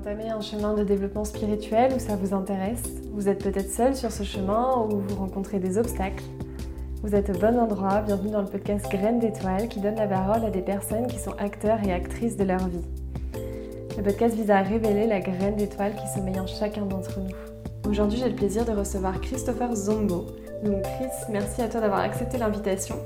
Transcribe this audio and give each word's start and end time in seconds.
entamez 0.00 0.30
un 0.30 0.40
chemin 0.40 0.72
de 0.72 0.82
développement 0.82 1.24
spirituel 1.24 1.92
où 1.94 1.98
ça 1.98 2.16
vous 2.16 2.32
intéresse. 2.32 2.82
Vous 3.12 3.28
êtes 3.28 3.44
peut-être 3.44 3.70
seul 3.70 3.94
sur 3.94 4.10
ce 4.10 4.22
chemin 4.22 4.86
ou 4.88 5.00
vous 5.00 5.16
rencontrez 5.16 5.58
des 5.58 5.76
obstacles. 5.76 6.24
Vous 7.02 7.14
êtes 7.14 7.28
au 7.28 7.38
bon 7.38 7.58
endroit, 7.58 8.00
bienvenue 8.00 8.30
dans 8.30 8.40
le 8.40 8.48
podcast 8.48 8.90
Graines 8.90 9.18
d'étoiles 9.18 9.68
qui 9.68 9.78
donne 9.78 9.96
la 9.96 10.06
parole 10.06 10.42
à 10.42 10.48
des 10.48 10.62
personnes 10.62 11.06
qui 11.06 11.18
sont 11.18 11.34
acteurs 11.38 11.86
et 11.86 11.92
actrices 11.92 12.38
de 12.38 12.44
leur 12.44 12.66
vie. 12.66 12.80
Le 13.98 14.02
podcast 14.02 14.34
vise 14.34 14.50
à 14.50 14.62
révéler 14.62 15.06
la 15.06 15.20
graine 15.20 15.56
d'étoile 15.56 15.92
qui 15.94 16.08
sommeille 16.18 16.40
en 16.40 16.46
chacun 16.46 16.86
d'entre 16.86 17.20
nous. 17.20 17.90
Aujourd'hui, 17.90 18.20
j'ai 18.20 18.30
le 18.30 18.36
plaisir 18.36 18.64
de 18.64 18.72
recevoir 18.72 19.20
Christopher 19.20 19.74
Zombo. 19.74 20.28
Donc 20.64 20.80
Chris, 20.82 21.30
merci 21.30 21.60
à 21.60 21.68
toi 21.68 21.82
d'avoir 21.82 22.00
accepté 22.00 22.38
l'invitation. 22.38 22.96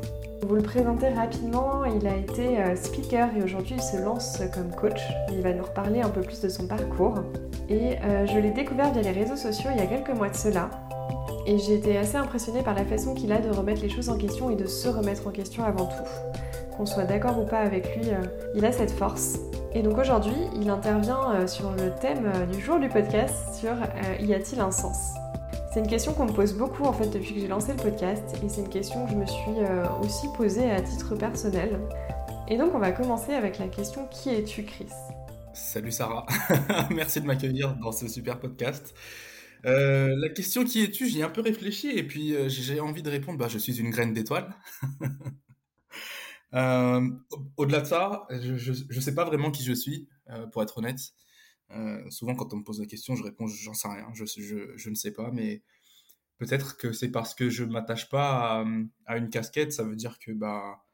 Vous 0.47 0.57
le 0.57 0.63
présenter 0.63 1.09
rapidement, 1.09 1.87
il 1.87 2.07
a 2.07 2.17
été 2.17 2.61
euh, 2.61 2.77
speaker 2.77 3.35
et 3.35 3.43
aujourd'hui 3.43 3.77
il 3.77 3.83
se 3.83 3.97
lance 3.97 4.43
comme 4.53 4.71
coach. 4.73 5.01
Il 5.33 5.41
va 5.41 5.55
nous 5.55 5.63
reparler 5.63 6.03
un 6.03 6.11
peu 6.11 6.21
plus 6.21 6.43
de 6.43 6.51
son 6.51 6.67
parcours. 6.67 7.15
Et 7.71 7.97
euh, 8.03 8.27
je 8.27 8.39
l'ai 8.39 8.51
découvert 8.51 8.93
via 8.93 9.01
les 9.01 9.13
réseaux 9.13 9.37
sociaux 9.37 9.71
il 9.73 9.79
y 9.79 9.83
a 9.83 9.87
quelques 9.87 10.11
mois 10.11 10.29
de 10.29 10.37
cela. 10.37 10.69
Et 11.47 11.57
j'ai 11.57 11.77
été 11.77 11.97
assez 11.97 12.17
impressionnée 12.17 12.63
par 12.63 12.75
la 12.75 12.85
façon 12.85 13.15
qu'il 13.15 13.33
a 13.33 13.39
de 13.39 13.49
remettre 13.49 13.81
les 13.81 13.89
choses 13.89 14.11
en 14.11 14.19
question 14.19 14.51
et 14.51 14.57
de 14.57 14.67
se 14.67 14.87
remettre 14.87 15.27
en 15.27 15.31
question 15.31 15.65
avant 15.65 15.87
tout. 15.87 16.77
Qu'on 16.77 16.85
soit 16.85 17.05
d'accord 17.05 17.39
ou 17.39 17.47
pas 17.47 17.61
avec 17.61 17.97
lui, 17.97 18.11
euh, 18.11 18.21
il 18.55 18.67
a 18.67 18.73
cette 18.73 18.91
force. 18.91 19.39
Et 19.73 19.81
donc 19.81 19.97
aujourd'hui, 19.97 20.37
il 20.61 20.69
intervient 20.69 21.47
sur 21.47 21.71
le 21.71 21.91
thème 22.01 22.31
du 22.53 22.61
jour 22.61 22.79
du 22.79 22.89
podcast 22.89 23.55
sur 23.55 23.73
Y 24.21 24.35
a-t-il 24.35 24.61
un 24.61 24.71
sens? 24.71 25.15
C'est 25.75 25.81
une 25.81 25.89
question 25.89 26.15
qu'on 26.15 26.27
me 26.27 26.33
pose 26.33 26.55
beaucoup 26.55 26.85
en 26.85 26.93
fait 26.93 27.09
depuis 27.09 27.35
que 27.35 27.41
j'ai 27.41 27.49
lancé 27.49 27.73
le 27.73 27.83
podcast 27.83 28.23
et 28.45 28.49
c'est 28.49 28.61
une 28.61 28.69
question 28.69 29.07
que 29.07 29.11
je 29.11 29.17
me 29.17 29.27
suis 29.27 29.59
euh, 29.59 29.85
aussi 30.05 30.29
posée 30.37 30.71
à 30.71 30.81
titre 30.81 31.17
personnel. 31.17 31.81
Et 32.47 32.57
donc 32.57 32.73
on 32.77 32.79
va 32.79 32.93
commencer 32.93 33.33
avec 33.33 33.59
la 33.59 33.67
question 33.67 34.07
qui 34.07 34.29
es-tu 34.29 34.63
Chris? 34.63 34.87
Salut 35.53 35.91
Sarah, 35.91 36.27
merci 36.91 37.21
de 37.21 37.27
m'accueillir 37.27 37.75
dans 37.75 37.91
ce 37.91 38.07
super 38.07 38.39
podcast. 38.39 38.95
Euh, 39.67 40.15
la 40.17 40.29
question 40.29 40.63
qui 40.63 40.81
es-tu, 40.85 41.09
j'y 41.09 41.19
ai 41.19 41.23
un 41.25 41.29
peu 41.29 41.41
réfléchi 41.41 41.91
et 41.91 42.05
puis 42.05 42.37
euh, 42.37 42.49
j'ai 42.49 42.79
envie 42.79 43.03
de 43.03 43.11
répondre, 43.11 43.37
bah, 43.37 43.49
je 43.49 43.59
suis 43.59 43.81
une 43.81 43.91
graine 43.91 44.13
d'étoile. 44.13 44.55
Au-delà 46.53 47.81
de 47.81 47.87
ça, 47.87 48.29
je 48.31 48.71
ne 48.71 49.01
sais 49.01 49.15
pas 49.17 49.25
vraiment 49.25 49.51
qui 49.51 49.65
je 49.65 49.73
suis, 49.73 50.09
pour 50.53 50.63
être 50.63 50.79
honnête. 50.79 51.01
Euh, 51.71 52.09
souvent, 52.11 52.35
quand 52.35 52.53
on 52.53 52.59
me 52.59 52.65
pose 52.65 52.81
la 52.81 52.87
question, 52.87 53.15
je 53.15 53.23
réponds 53.23 53.47
j'en 53.47 53.75
sais 53.75 53.89
rien, 53.89 54.09
je, 54.15 54.89
ne 54.91 54.95
sais 54.95 55.13
pas, 55.13 55.31
mais 55.33 55.63
peut-être 56.39 56.77
que 56.77 56.93
c'est 56.93 57.11
parce 57.11 57.35
que 57.35 57.51
je 57.51 57.65
m'attache 57.65 58.09
pas 58.09 58.61
à, 58.61 58.65
à, 59.07 59.17
une 59.17 59.31
casquette. 59.31 59.73
Ça 59.73 59.85
veut 59.85 59.97
dire 59.97 60.19
que 60.19 60.33
bah, 60.33 60.85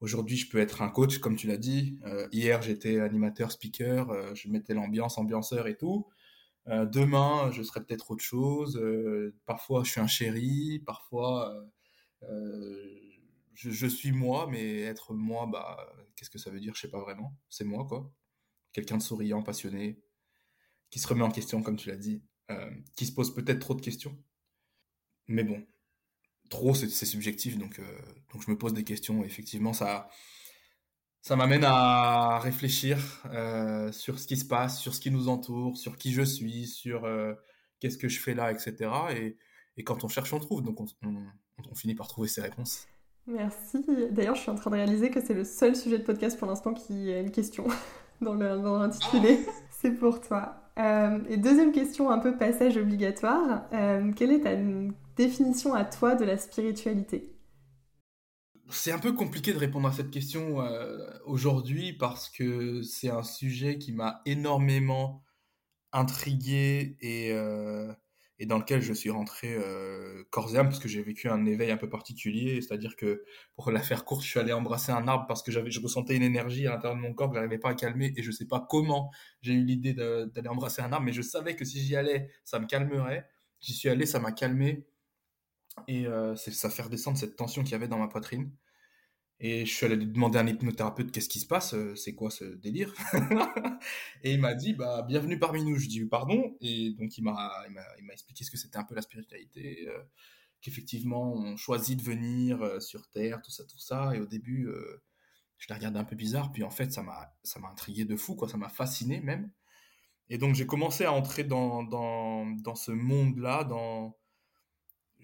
aujourd'hui, 0.00 0.36
je 0.36 0.50
peux 0.50 0.58
être 0.58 0.82
un 0.82 0.90
coach, 0.90 1.18
comme 1.18 1.36
tu 1.36 1.46
l'as 1.46 1.56
dit. 1.56 1.98
Euh, 2.04 2.28
hier, 2.32 2.62
j'étais 2.62 3.00
animateur, 3.00 3.52
speaker, 3.52 4.10
euh, 4.10 4.34
je 4.34 4.48
mettais 4.48 4.74
l'ambiance, 4.74 5.18
ambianceur 5.18 5.66
et 5.68 5.76
tout. 5.76 6.06
demain, 6.66 7.50
je 7.52 7.62
serai 7.62 7.84
peut-être 7.84 8.10
autre 8.10 8.24
chose. 8.24 8.80
parfois, 9.46 9.84
je 9.84 9.90
suis 9.92 10.00
un 10.00 10.06
chéri, 10.06 10.82
parfois, 10.86 11.54
je, 12.22 13.70
je, 13.70 13.86
suis 13.86 14.12
moi, 14.12 14.46
mais 14.50 14.82
être 14.82 15.14
moi, 15.14 15.48
bah, 15.50 15.78
qu'est-ce 16.14 16.30
que 16.30 16.38
ça 16.38 16.50
veut 16.50 16.60
dire? 16.60 16.74
Je 16.74 16.80
sais 16.82 16.90
pas 16.90 17.00
vraiment. 17.00 17.34
C'est 17.48 17.64
moi, 17.64 17.86
quoi. 17.86 18.12
Quelqu'un 18.72 18.98
de 18.98 19.02
souriant, 19.02 19.42
passionné, 19.42 19.98
qui 20.90 20.98
se 20.98 21.08
remet 21.08 21.22
en 21.22 21.30
question, 21.30 21.62
comme 21.62 21.76
tu 21.76 21.88
l'as 21.88 21.96
dit, 21.96 22.22
euh, 22.50 22.70
qui 22.96 23.06
se 23.06 23.12
pose 23.12 23.34
peut-être 23.34 23.58
trop 23.58 23.74
de 23.74 23.80
questions. 23.80 24.16
Mais 25.26 25.44
bon, 25.44 25.62
trop, 26.48 26.74
c'est 26.74 26.88
subjectif, 26.88 27.58
donc, 27.58 27.78
euh, 27.78 27.98
donc 28.32 28.42
je 28.42 28.50
me 28.50 28.56
pose 28.56 28.72
des 28.72 28.84
questions. 28.84 29.22
Et 29.22 29.26
effectivement, 29.26 29.74
ça, 29.74 30.08
ça 31.20 31.36
m'amène 31.36 31.64
à 31.64 32.38
réfléchir 32.38 33.22
euh, 33.26 33.92
sur 33.92 34.18
ce 34.18 34.26
qui 34.26 34.36
se 34.38 34.46
passe, 34.46 34.80
sur 34.80 34.94
ce 34.94 35.00
qui 35.00 35.10
nous 35.10 35.28
entoure, 35.28 35.76
sur 35.76 35.98
qui 35.98 36.12
je 36.12 36.22
suis, 36.22 36.66
sur 36.66 37.06
qu'est-ce 37.80 37.98
que 37.98 38.08
je 38.08 38.20
fais 38.20 38.34
là, 38.34 38.50
etc. 38.50 38.90
Et, 39.14 39.36
et, 39.76 39.84
quand 39.84 40.04
on 40.04 40.08
cherche, 40.08 40.32
on 40.32 40.40
trouve. 40.40 40.62
Donc 40.62 40.80
on, 40.80 40.86
on, 41.02 41.74
finit 41.74 41.94
par 41.94 42.08
trouver 42.08 42.28
ses 42.28 42.40
réponses. 42.40 42.86
Merci. 43.26 43.84
D'ailleurs, 44.10 44.36
je 44.36 44.40
suis 44.40 44.50
en 44.50 44.54
train 44.54 44.70
de 44.70 44.76
réaliser 44.76 45.10
que 45.10 45.20
c'est 45.20 45.34
le 45.34 45.44
seul 45.44 45.76
sujet 45.76 45.98
de 45.98 46.04
podcast 46.04 46.38
pour 46.38 46.48
l'instant 46.48 46.72
qui 46.72 47.12
a 47.12 47.20
une 47.20 47.30
question 47.30 47.66
dans 48.22 48.32
l'intitulé. 48.32 49.44
c'est 49.70 49.92
pour 49.92 50.22
toi. 50.22 50.67
Euh, 50.78 51.18
et 51.28 51.36
deuxième 51.36 51.72
question, 51.72 52.10
un 52.10 52.18
peu 52.18 52.36
passage 52.36 52.76
obligatoire. 52.76 53.64
Euh, 53.72 54.12
quelle 54.12 54.30
est 54.30 54.42
ta 54.42 54.54
définition 55.16 55.74
à 55.74 55.84
toi 55.84 56.14
de 56.14 56.24
la 56.24 56.38
spiritualité? 56.38 57.34
C'est 58.70 58.92
un 58.92 58.98
peu 58.98 59.12
compliqué 59.12 59.52
de 59.52 59.58
répondre 59.58 59.88
à 59.88 59.92
cette 59.92 60.10
question 60.10 60.60
euh, 60.60 60.98
aujourd'hui 61.24 61.94
parce 61.94 62.28
que 62.28 62.82
c'est 62.82 63.08
un 63.08 63.22
sujet 63.22 63.78
qui 63.78 63.92
m'a 63.92 64.20
énormément 64.26 65.24
intrigué 65.90 66.96
et 67.00 67.32
et 68.38 68.46
dans 68.46 68.58
lequel 68.58 68.80
je 68.80 68.92
suis 68.92 69.10
rentré 69.10 69.54
euh, 69.54 70.24
corps 70.30 70.54
et 70.54 70.58
âme 70.58 70.68
parce 70.68 70.78
que 70.78 70.88
j'ai 70.88 71.02
vécu 71.02 71.28
un 71.28 71.44
éveil 71.44 71.70
un 71.70 71.76
peu 71.76 71.88
particulier. 71.88 72.60
C'est-à-dire 72.60 72.96
que, 72.96 73.24
pour 73.56 73.70
la 73.70 73.80
faire 73.80 74.04
courte, 74.04 74.22
je 74.22 74.28
suis 74.28 74.40
allé 74.40 74.52
embrasser 74.52 74.92
un 74.92 75.08
arbre 75.08 75.26
parce 75.26 75.42
que 75.42 75.50
j'avais, 75.50 75.70
je 75.70 75.80
ressentais 75.80 76.16
une 76.16 76.22
énergie 76.22 76.66
à 76.66 76.70
l'intérieur 76.70 76.96
de 76.96 77.02
mon 77.02 77.14
corps 77.14 77.30
que 77.30 77.34
j'arrivais 77.36 77.58
pas 77.58 77.70
à 77.70 77.74
calmer 77.74 78.12
et 78.16 78.22
je 78.22 78.30
sais 78.30 78.46
pas 78.46 78.64
comment 78.68 79.10
j'ai 79.42 79.54
eu 79.54 79.64
l'idée 79.64 79.92
d'aller 79.92 80.48
embrasser 80.48 80.82
un 80.82 80.92
arbre, 80.92 81.04
mais 81.04 81.12
je 81.12 81.22
savais 81.22 81.56
que 81.56 81.64
si 81.64 81.80
j'y 81.80 81.96
allais, 81.96 82.30
ça 82.44 82.58
me 82.60 82.66
calmerait. 82.66 83.28
J'y 83.60 83.72
suis 83.72 83.88
allé, 83.88 84.06
ça 84.06 84.20
m'a 84.20 84.32
calmé 84.32 84.86
et 85.86 86.06
euh, 86.06 86.34
ça 86.36 86.70
fait 86.70 86.82
redescendre 86.82 87.18
cette 87.18 87.36
tension 87.36 87.62
qu'il 87.62 87.72
y 87.72 87.74
avait 87.74 87.88
dans 87.88 87.98
ma 87.98 88.08
poitrine. 88.08 88.50
Et 89.40 89.64
je 89.66 89.72
suis 89.72 89.86
allé 89.86 89.96
demander 89.96 90.38
à 90.38 90.42
un 90.42 90.46
hypnothérapeute 90.48 91.12
qu'est-ce 91.12 91.28
qui 91.28 91.38
se 91.38 91.46
passe, 91.46 91.72
euh, 91.74 91.94
c'est 91.94 92.14
quoi 92.14 92.28
ce 92.30 92.44
délire 92.44 92.92
Et 94.24 94.32
il 94.32 94.40
m'a 94.40 94.54
dit 94.54 94.72
bah 94.74 95.02
bienvenue 95.02 95.38
parmi 95.38 95.62
nous. 95.64 95.78
Je 95.78 95.86
dis 95.86 96.04
pardon 96.06 96.56
et 96.60 96.90
donc 96.94 97.16
il 97.18 97.22
m'a 97.22 97.52
il 97.68 98.04
m'a 98.04 98.12
expliqué 98.12 98.42
ce 98.44 98.50
que 98.50 98.56
c'était 98.56 98.78
un 98.78 98.84
peu 98.84 98.96
la 98.96 99.02
spiritualité, 99.02 99.86
euh, 99.88 100.02
qu'effectivement 100.60 101.32
on 101.34 101.56
choisit 101.56 101.96
de 101.98 102.02
venir 102.02 102.60
euh, 102.62 102.80
sur 102.80 103.08
terre, 103.10 103.40
tout 103.42 103.52
ça 103.52 103.64
tout 103.64 103.78
ça. 103.78 104.12
Et 104.16 104.20
au 104.20 104.26
début 104.26 104.68
je 105.58 105.68
l'ai 105.68 105.74
regardé 105.74 105.98
un 106.00 106.04
peu 106.04 106.16
bizarre, 106.16 106.50
puis 106.52 106.64
en 106.64 106.70
fait 106.70 106.92
ça 106.92 107.02
m'a 107.04 107.32
ça 107.44 107.60
m'a 107.60 107.68
intrigué 107.68 108.04
de 108.04 108.16
fou 108.16 108.34
quoi, 108.34 108.48
ça 108.48 108.56
m'a 108.56 108.68
fasciné 108.68 109.20
même. 109.20 109.50
Et 110.30 110.38
donc 110.38 110.54
j'ai 110.56 110.66
commencé 110.66 111.04
à 111.04 111.12
entrer 111.12 111.44
dans 111.44 111.84
dans 111.84 112.46
dans 112.46 112.74
ce 112.74 112.90
monde 112.92 113.38
là, 113.38 113.64
dans 113.64 114.16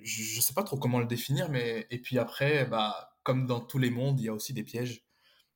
je, 0.03 0.22
je 0.22 0.41
sais 0.41 0.54
pas 0.54 0.62
trop 0.64 0.78
comment 0.78 1.00
le 1.00 1.06
définir, 1.06 1.50
mais 1.50 1.86
et 1.91 2.00
puis 2.00 2.19
après 2.19 2.66
bah 2.66 3.13
comme 3.24 3.46
dans 3.46 3.60
tous 3.60 3.78
les 3.78 3.90
mondes, 3.90 4.20
il 4.20 4.26
y 4.26 4.28
a 4.28 4.34
aussi 4.34 4.52
des 4.52 4.62
pièges 4.62 5.04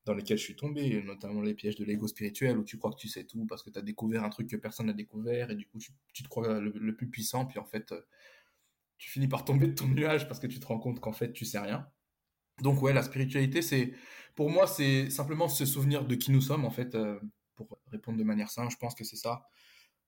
dans 0.08 0.14
lesquels 0.14 0.38
je 0.38 0.42
suis 0.42 0.56
tombé, 0.56 1.02
notamment 1.02 1.42
les 1.42 1.54
pièges 1.54 1.76
de 1.76 1.84
l'ego 1.84 2.08
spirituel 2.08 2.56
où 2.56 2.64
tu 2.64 2.78
crois 2.78 2.90
que 2.90 2.96
tu 2.96 3.08
sais 3.08 3.24
tout 3.24 3.44
parce 3.46 3.62
que 3.62 3.68
tu 3.68 3.78
as 3.78 3.82
découvert 3.82 4.24
un 4.24 4.30
truc 4.30 4.48
que 4.48 4.56
personne 4.56 4.86
n'a 4.86 4.94
découvert 4.94 5.50
et 5.50 5.54
du 5.54 5.66
coup 5.66 5.78
tu, 5.78 6.22
te 6.22 6.28
crois 6.28 6.60
le, 6.60 6.96
plus 6.96 7.08
puissant 7.10 7.44
puis 7.44 7.58
en 7.58 7.66
fait 7.66 7.92
euh, 7.92 8.00
tu 8.96 9.10
finis 9.10 9.28
par 9.28 9.44
tomber 9.44 9.66
de 9.66 9.74
ton 9.74 9.86
nuage 9.86 10.26
parce 10.26 10.40
que 10.40 10.46
tu 10.46 10.60
te 10.60 10.66
rends 10.66 10.78
compte 10.78 10.98
qu'en 11.00 11.12
fait 11.12 11.32
tu 11.32 11.44
sais 11.44 11.58
rien. 11.58 11.86
Donc 12.62 12.80
ouais, 12.80 12.94
la 12.94 13.02
spiritualité 13.02 13.60
c'est 13.60 13.92
pour 14.34 14.48
moi 14.50 14.66
c'est 14.66 15.10
simplement 15.10 15.46
se 15.46 15.66
souvenir 15.66 16.06
de 16.06 16.14
qui 16.14 16.32
nous 16.32 16.40
sommes 16.40 16.64
en 16.64 16.70
fait 16.70 16.94
euh, 16.94 17.20
pour 17.54 17.78
répondre 17.92 18.16
de 18.16 18.24
manière 18.24 18.50
simple, 18.50 18.72
je 18.72 18.78
pense 18.78 18.94
que 18.94 19.04
c'est 19.04 19.16
ça. 19.16 19.46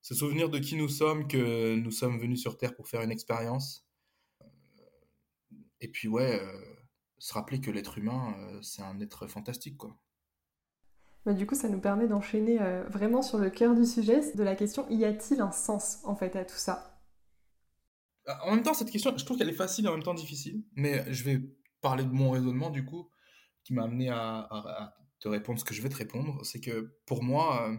Se 0.01 0.15
souvenir 0.15 0.49
de 0.49 0.59
qui 0.59 0.77
nous 0.77 0.89
sommes, 0.89 1.29
que 1.29 1.75
nous 1.75 1.91
sommes 1.91 2.19
venus 2.19 2.41
sur 2.41 2.57
terre 2.57 2.75
pour 2.75 2.89
faire 2.89 3.03
une 3.03 3.11
expérience. 3.11 3.87
Euh, 4.41 4.47
et 5.83 5.89
puis 5.89 6.09
ouais, 6.09 6.41
se 7.21 7.35
rappeler 7.35 7.61
que 7.61 7.71
l'être 7.71 7.99
humain, 7.99 8.35
euh, 8.39 8.61
c'est 8.63 8.83
un 8.83 8.99
être 8.99 9.29
fantastique, 9.29 9.77
quoi. 9.77 9.97
Bah, 11.27 11.35
du 11.35 11.47
coup, 11.47 11.55
ça 11.55 11.69
nous 11.69 11.81
permet 11.81 12.09
d'enchaîner 12.09 12.61
euh, 12.61 12.83
vraiment 12.89 13.21
sur 13.21 13.39
le 13.39 13.51
cœur 13.51 13.75
du 13.75 13.85
sujet, 13.85 14.35
de 14.35 14.43
la 14.43 14.57
question 14.57 14.89
y 14.89 15.05
a-t-il 15.05 15.41
un 15.43 15.53
sens 15.53 15.99
en 16.05 16.17
fait 16.17 16.35
à 16.35 16.47
tout 16.47 16.57
ça? 16.57 16.99
Ah, 18.27 18.41
En 18.47 18.55
même 18.55 18.63
temps, 18.63 18.73
cette 18.73 18.91
question, 18.91 19.13
je 19.15 19.25
trouve 19.25 19.37
qu'elle 19.37 19.51
est 19.51 19.53
facile 19.53 19.85
et 19.85 19.89
en 19.89 19.93
même 19.93 20.03
temps 20.03 20.15
difficile, 20.15 20.65
mais 20.75 21.13
je 21.13 21.25
vais 21.25 21.43
parler 21.83 22.05
de 22.05 22.11
mon 22.11 22.31
raisonnement 22.31 22.71
du 22.71 22.87
coup, 22.87 23.11
qui 23.65 23.75
m'a 23.75 23.85
amené 23.85 24.09
à, 24.09 24.95
te 25.19 25.29
répondre 25.29 25.61
ce 25.61 25.65
que 25.67 25.75
je 25.75 25.83
vais 25.83 25.91
te 25.91 25.97
répondre. 25.97 26.41
C'est 26.43 26.61
que 26.61 26.97
pour 27.05 27.23
moi, 27.23 27.69
euh, 27.69 27.77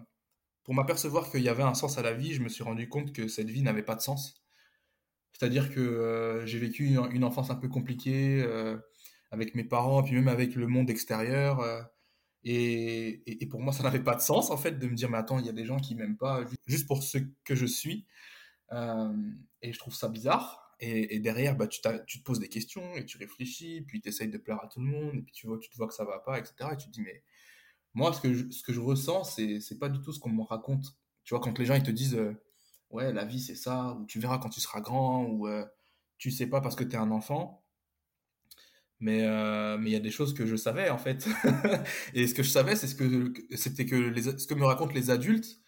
pour 0.64 0.76
m'apercevoir 0.76 1.32
qu'il 1.32 1.42
y 1.42 1.50
avait 1.50 1.64
un 1.64 1.74
sens 1.74 1.98
à 1.98 2.04
la 2.04 2.14
vie, 2.14 2.34
je 2.34 2.44
me 2.44 2.50
suis 2.50 2.64
rendu 2.64 2.88
compte 2.88 3.12
que 3.12 3.28
cette 3.28 3.50
vie 3.50 3.64
n'avait 3.64 3.82
pas 3.82 3.96
de 3.96 4.02
sens. 4.02 4.44
C'est-à-dire 5.34 5.74
que 5.74 6.44
j'ai 6.46 6.60
vécu 6.60 6.86
une, 6.86 7.24
enfance 7.24 7.50
un 7.50 7.56
peu 7.56 7.68
compliquée 7.68 8.46
avec 9.32 9.56
mes 9.56 9.64
parents, 9.64 10.04
puis 10.04 10.14
même 10.14 10.28
avec 10.28 10.56
le 10.56 10.68
monde 10.68 10.90
extérieur. 10.90 11.62
Euh, 11.62 11.82
et, 12.44 13.42
et, 13.42 13.46
pour 13.48 13.62
moi, 13.62 13.72
ça 13.72 13.84
n'avait 13.84 14.04
pas 14.04 14.16
de 14.16 14.22
sens, 14.22 14.52
en 14.52 14.58
fait, 14.58 14.78
de 14.78 14.88
me 14.88 14.96
dire, 14.96 15.10
mais 15.10 15.18
attends, 15.18 15.40
il 15.40 15.46
y 15.46 15.50
a 15.50 15.54
des 15.54 15.66
gens 15.66 15.80
qui 15.80 15.96
m'aiment 15.96 16.18
pas 16.18 16.44
juste 16.66 16.88
pour 16.88 17.04
ce 17.04 17.20
que 17.46 17.56
je 17.56 17.66
suis. 17.66 18.08
Euh, 18.72 19.14
et 19.62 19.74
je 19.74 19.80
trouve 19.80 19.96
ça 19.96 20.10
bizarre. 20.10 20.60
Et, 20.84 21.20
derrière, 21.20 21.56
bah, 21.56 21.68
tu, 21.68 21.80
tu, 22.08 22.20
te 22.20 22.24
poses 22.24 22.40
des 22.40 22.50
questions 22.50 22.96
et 22.96 23.06
tu 23.06 23.18
réfléchis, 23.18 23.82
puis 23.82 24.02
tu 24.02 24.10
essayes 24.10 24.30
de 24.30 24.38
plaire 24.40 24.60
à 24.64 24.68
tout 24.68 24.80
le 24.80 24.88
monde, 24.88 25.16
et 25.16 25.22
puis 25.22 25.32
tu 25.32 25.46
vois, 25.46 25.60
tu 25.60 25.70
te 25.70 25.78
vois 25.78 25.88
que 25.88 25.94
ça 25.94 26.06
va 26.06 26.18
pas, 26.18 26.40
etc. 26.40 26.56
Et 26.74 26.78
tu 26.78 26.88
te 26.88 26.92
dis, 26.92 27.02
mais 27.02 27.24
moi, 27.94 28.12
ce 28.14 28.20
que 28.20 28.34
je, 28.34 28.50
ce 28.50 28.64
que 28.64 28.74
je 28.74 28.80
ressens, 28.80 29.24
c'est 29.26 29.80
pas 29.80 29.90
du 29.90 30.02
tout 30.02 30.12
ce 30.12 30.20
qu'on 30.20 30.32
me 30.32 30.42
raconte. 30.42 30.86
Tu 31.24 31.36
vois, 31.36 31.40
quand 31.40 31.60
les 31.60 31.66
gens, 31.66 31.76
ils 31.76 31.84
te 31.84 31.92
disent, 31.92 32.16
euh, 32.16 32.34
ouais, 32.90 33.14
la 33.14 33.26
vie, 33.26 33.40
c'est 33.40 33.56
ça, 33.56 33.94
ou 33.94 34.08
tu 34.08 34.20
verras 34.20 34.40
quand 34.40 34.50
tu 34.50 34.60
seras 34.60 34.82
grand, 34.82 35.26
ou 35.26 35.48
tu 36.18 36.32
sais 36.32 36.48
pas 36.48 36.62
parce 36.62 36.76
que 36.76 36.84
tu 36.84 36.94
es 36.94 36.98
un 36.98 37.12
enfant 37.12 37.61
mais 39.02 39.26
euh, 39.26 39.78
mais 39.78 39.90
il 39.90 39.94
y 39.94 39.98
a 39.98 40.00
des 40.00 40.12
choses 40.12 40.34
que 40.34 40.46
je 40.46 40.56
savais 40.56 40.90
en 40.90 40.98
fait 40.98 41.28
et 42.14 42.28
ce 42.28 42.34
que 42.34 42.44
je 42.44 42.50
savais 42.50 42.76
c'est 42.76 42.88
ce 42.88 42.96
que 42.96 43.34
c'était 43.56 43.86
que 43.86 44.14
ce 44.38 44.48
que 44.48 44.54
me 44.54 44.66
racontent 44.66 44.94
les 44.94 45.10
adultes 45.10 45.60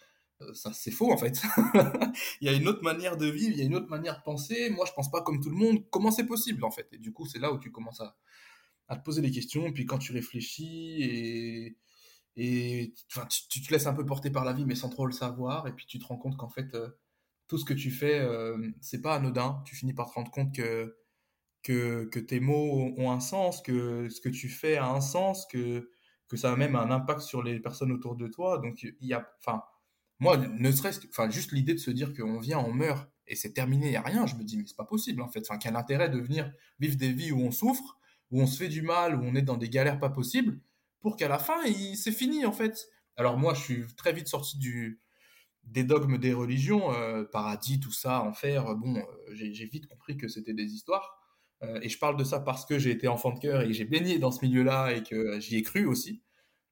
ça 0.54 0.72
c'est 0.74 0.92
faux 0.92 1.12
en 1.12 1.18
fait. 1.18 1.42
il 2.42 2.48
y 2.48 2.50
a 2.50 2.54
une 2.54 2.68
autre 2.68 2.84
manière 2.84 3.18
de 3.18 3.28
vivre, 3.28 3.52
il 3.52 3.60
y 3.60 3.62
a 3.62 3.66
une 3.66 3.76
autre 3.76 3.90
manière 3.90 4.18
de 4.18 4.24
penser. 4.24 4.70
Moi, 4.72 4.86
je 4.86 4.92
pense 4.92 5.10
pas 5.10 5.22
comme 5.22 5.40
tout 5.40 5.50
le 5.50 5.56
monde. 5.56 5.86
Comment 5.90 6.12
c'est 6.12 6.26
possible 6.26 6.66
en 6.66 6.72
fait? 6.72 6.88
Et 6.92 6.98
du 6.98 7.14
coup, 7.14 7.26
c'est 7.26 7.40
là 7.40 7.54
où 7.54 7.60
tu 7.60 7.72
commences 7.72 8.02
à, 8.02 8.18
à, 8.90 8.98
te 8.98 9.04
poser 9.04 9.22
des 9.22 9.32
questions. 9.32 9.72
Puis 9.72 9.86
quand 9.86 10.00
tu 10.00 10.12
réfléchis 10.12 11.02
et 11.02 11.78
et 12.36 12.96
tu, 13.50 13.62
te 13.62 13.72
laisses 13.72 13.86
un 13.86 13.94
peu 13.94 14.06
porter 14.06 14.32
par 14.32 14.44
la 14.44 14.54
vie, 14.54 14.66
mais 14.66 14.76
sans 14.76 14.90
trop 14.90 15.06
le 15.06 15.12
savoir. 15.12 15.68
Et 15.68 15.74
puis 15.74 15.86
tu 15.86 16.00
te 16.00 16.06
rends 16.06 16.18
compte 16.18 16.36
qu'en 16.36 16.50
fait, 16.50 16.74
euh, 16.74 16.90
tout 17.48 17.58
ce 17.58 17.66
que 17.66 17.74
tu 17.74 17.92
fais, 17.92 18.20
euh, 18.20 18.72
c'est 18.82 19.02
pas 19.02 19.16
anodin. 19.16 19.62
Tu 19.66 19.76
finis 19.76 19.94
par 19.94 20.10
te 20.10 20.14
rendre 20.16 20.32
compte 20.32 20.54
que, 20.56 20.98
que, 21.64 22.06
que 22.06 22.20
tes 22.20 22.40
mots 22.40 22.94
ont 22.98 23.12
un 23.12 23.20
sens, 23.20 23.62
que 23.62 24.10
ce 24.10 24.22
que 24.22 24.30
tu 24.30 24.50
fais 24.50 24.78
a 24.78 24.88
un 24.88 25.02
sens, 25.02 25.46
que 25.48 25.90
que 26.34 26.38
ça 26.38 26.52
a 26.52 26.56
même 26.56 26.76
un 26.76 26.90
impact 26.90 27.22
sur 27.22 27.44
les 27.44 27.60
personnes 27.60 27.92
autour 27.92 28.16
de 28.16 28.28
toi. 28.28 28.58
Donc, 28.58 28.82
il 28.82 28.96
y 29.02 29.14
a, 29.14 29.30
enfin, 29.40 29.62
moi, 30.20 30.38
ne 30.38 30.72
serait-ce 30.72 31.00
que, 31.00 31.08
enfin, 31.10 31.30
juste 31.30 31.52
l'idée 31.52 31.74
de 31.74 31.80
se 31.80 31.92
dire 31.92 32.12
qu'on 32.14 32.40
vient, 32.40 32.58
on 32.58 32.74
meurt 32.74 33.08
et 33.28 33.36
c'est 33.36 33.54
terminé, 33.54 33.88
il 33.88 33.92
n'y 33.92 33.96
a 33.96 34.02
rien, 34.02 34.26
je 34.26 34.36
me 34.36 34.44
dis, 34.44 34.58
mais 34.58 34.66
c'est 34.66 34.76
pas 34.76 34.84
possible 34.84 35.22
en 35.22 35.28
fait. 35.28 35.42
Enfin, 35.48 35.58
quel 35.58 35.76
intérêt 35.76 36.10
de 36.10 36.20
venir 36.20 36.52
vivre 36.80 36.98
des 36.98 37.12
vies 37.14 37.32
où 37.32 37.40
on 37.40 37.52
souffre, 37.52 38.00
où 38.32 38.42
on 38.42 38.48
se 38.48 38.58
fait 38.58 38.68
du 38.68 38.82
mal, 38.82 39.16
où 39.16 39.24
on 39.24 39.36
est 39.36 39.42
dans 39.44 39.58
des 39.58 39.70
galères 39.70 40.00
pas 40.00 40.10
possibles, 40.10 40.60
pour 41.02 41.18
qu'à 41.18 41.28
la 41.28 41.40
fin, 41.40 41.62
c'est 41.96 42.12
fini 42.12 42.46
en 42.46 42.52
fait. 42.52 42.88
Alors, 43.16 43.38
moi, 43.38 43.54
je 43.54 43.62
suis 43.62 43.86
très 43.96 44.12
vite 44.12 44.28
sorti 44.28 44.58
du, 44.58 45.00
des 45.64 45.84
dogmes 45.84 46.18
des 46.18 46.34
religions, 46.34 46.94
euh, 46.94 47.24
paradis, 47.24 47.80
tout 47.80 47.92
ça, 47.92 48.22
enfer. 48.24 48.76
Bon, 48.76 48.98
euh, 48.98 49.04
j'ai 49.34 49.66
vite 49.68 49.88
compris 49.88 50.18
que 50.18 50.28
c'était 50.28 50.54
des 50.54 50.74
histoires. 50.74 51.23
Euh, 51.64 51.80
et 51.82 51.90
je 51.90 51.98
parle 51.98 52.18
de 52.18 52.24
ça 52.24 52.40
parce 52.40 52.66
que 52.66 52.78
j'ai 52.78 52.92
été 52.92 53.08
enfant 53.08 53.32
de 53.32 53.40
cœur 53.40 53.62
et 53.62 53.74
j'ai 53.74 53.86
baigné 53.86 54.20
dans 54.20 54.32
ce 54.32 54.46
milieu-là 54.46 54.92
et 54.92 55.04
que 55.04 55.40
j'y 55.40 55.58
ai 55.58 55.62
cru 55.62 55.86
aussi. 55.86 56.22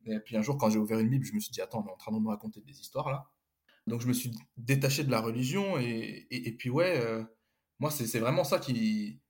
Et 0.06 0.20
puis 0.20 0.36
un 0.36 0.42
jour, 0.42 0.58
quand 0.58 0.70
j'ai 0.70 0.80
ouvert 0.80 1.00
une 1.00 1.10
Bible, 1.10 1.26
je 1.26 1.34
me 1.34 1.40
suis 1.40 1.52
dit, 1.52 1.62
attends, 1.62 1.84
on 1.86 1.88
est 1.88 1.94
en 1.94 1.98
train 1.98 2.12
de 2.12 2.20
me 2.20 2.28
raconter 2.28 2.62
des 2.62 2.80
histoires 2.80 3.10
là. 3.10 3.26
Donc 3.88 4.02
je 4.02 4.08
me 4.08 4.14
suis 4.14 4.32
détaché 4.58 5.04
de 5.04 5.12
la 5.12 5.22
religion 5.22 5.80
et, 5.80 6.28
et, 6.30 6.52
puis 6.56 6.70
ouais, 6.70 7.00
euh, 7.00 7.24
moi 7.80 7.90
c'est 7.90 8.20
vraiment 8.20 8.44
ça 8.44 8.60
qui, 8.60 9.22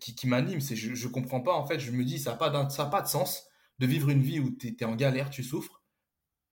qui, 0.00 0.26
m'anime. 0.26 0.60
Je, 0.60 0.94
je 0.94 1.08
comprends 1.08 1.40
pas 1.40 1.54
en 1.54 1.66
fait, 1.66 1.78
je 1.78 1.92
me 1.92 2.04
dis, 2.04 2.18
ça 2.18 2.32
n'a 2.32 2.36
pas, 2.36 2.50
pas 2.50 3.02
de 3.02 3.08
sens 3.08 3.46
de 3.78 3.86
vivre 3.86 4.10
une 4.10 4.22
vie 4.22 4.40
où 4.40 4.50
tu 4.50 4.76
es, 4.78 4.84
en 4.84 4.96
galère, 4.96 5.30
tu 5.30 5.44
souffres, 5.44 5.82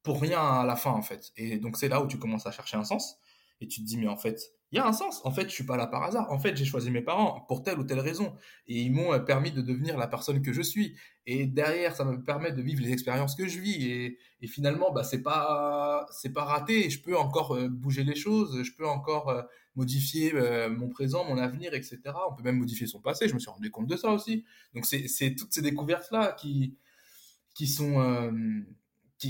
pour 0.02 0.20
rien 0.20 0.40
à 0.40 0.64
la 0.64 0.76
fin 0.76 0.93
en 0.93 1.02
fait. 1.02 1.32
Et 1.37 1.58
donc 1.58 1.76
c'est 1.76 1.88
là 1.88 2.00
où 2.02 2.06
tu 2.06 2.19
commences 2.19 2.46
à 2.46 2.52
chercher 2.52 2.76
un 2.76 2.84
sens 2.84 3.16
et 3.60 3.66
tu 3.66 3.81
te 3.81 3.87
dis, 3.87 3.96
mais 3.96 4.08
en 4.08 4.16
fait, 4.16 4.52
il 4.72 4.76
y 4.76 4.78
a 4.78 4.86
un 4.86 4.92
sens. 4.94 5.20
En 5.24 5.30
fait, 5.30 5.50
je 5.50 5.54
suis 5.54 5.64
pas 5.64 5.76
là 5.76 5.86
par 5.86 6.02
hasard. 6.02 6.32
En 6.32 6.38
fait, 6.38 6.56
j'ai 6.56 6.64
choisi 6.64 6.90
mes 6.90 7.02
parents 7.02 7.44
pour 7.46 7.62
telle 7.62 7.78
ou 7.78 7.84
telle 7.84 8.00
raison. 8.00 8.34
Et 8.66 8.80
ils 8.80 8.90
m'ont 8.90 9.12
euh, 9.12 9.19
permis 9.19 9.52
de 9.52 9.60
devenir 9.60 9.98
la 9.98 10.06
personne 10.06 10.40
que 10.40 10.54
je 10.54 10.62
suis. 10.62 10.96
Et 11.26 11.46
derrière, 11.46 11.94
ça 11.94 12.06
me 12.06 12.24
permet 12.24 12.52
de 12.52 12.62
vivre 12.62 12.80
les 12.80 12.90
expériences 12.90 13.34
que 13.34 13.46
je 13.46 13.60
vis. 13.60 14.16
Et, 14.40 14.46
finalement, 14.46 14.90
bah, 14.90 15.04
c'est 15.04 15.22
pas, 15.22 16.06
c'est 16.10 16.32
pas 16.32 16.44
raté. 16.44 16.88
Je 16.88 17.02
peux 17.02 17.16
encore 17.19 17.54
euh, 17.54 17.69
bouger 17.69 18.02
les 18.02 18.14
choses. 18.14 18.62
Je 18.62 18.72
peux 18.72 18.88
encore 18.88 19.28
euh, 19.28 19.42
modifier 19.76 20.32
mon 20.69 20.88
présent, 20.88 21.24
mon 21.24 21.38
avenir, 21.38 21.72
etc. 21.74 21.98
On 22.30 22.34
peut 22.34 22.42
même 22.42 22.58
modifier 22.58 22.86
son 22.86 23.00
passé. 23.00 23.28
Je 23.28 23.34
me 23.34 23.38
suis 23.38 23.50
rendu 23.50 23.70
compte 23.70 23.86
de 23.86 23.96
ça 23.96 24.10
aussi. 24.10 24.44
Donc, 24.74 24.86
c'est 24.86 25.34
toutes 25.34 25.52
ces 25.52 25.62
découvertes-là 25.62 26.32
qui, 26.32 26.76
qui 27.54 27.66
sont, 27.66 27.98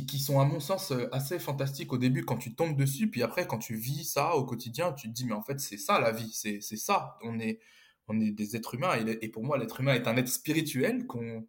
qui, 0.00 0.18
sont 0.18 0.40
à 0.40 0.44
mon 0.44 0.60
sens 0.60 0.90
euh, 0.90 1.08
assez 1.12 1.38
fantastiques 1.38 1.92
au 1.92 1.98
début 1.98 2.24
quand 2.24 2.38
tu 2.38 2.54
tombes 2.54 2.76
dessus, 2.76 3.10
puis 3.10 3.22
après 3.22 3.46
quand 3.46 3.58
tu 3.58 3.76
vis 3.76 4.04
ça 4.04 4.34
au 4.36 4.44
quotidien, 4.44 4.92
tu 4.92 5.08
te 5.08 5.12
dis 5.12 5.26
mais 5.26 5.34
en 5.34 5.42
fait 5.42 5.60
c'est 5.60 5.76
ça 5.76 6.00
la 6.00 6.12
vie, 6.12 6.32
c'est 6.32 6.60
ça, 6.76 7.18
on 7.22 7.38
est, 7.38 7.60
on 8.08 8.18
est 8.20 8.30
des 8.30 8.56
êtres 8.56 8.74
humains 8.74 8.94
et, 8.96 9.28
pour 9.28 9.44
moi 9.44 9.58
l'être 9.58 9.80
humain 9.80 9.94
est 9.94 10.08
un 10.08 10.16
être 10.16 10.28
spirituel 10.28 11.06
qu'on 11.06 11.46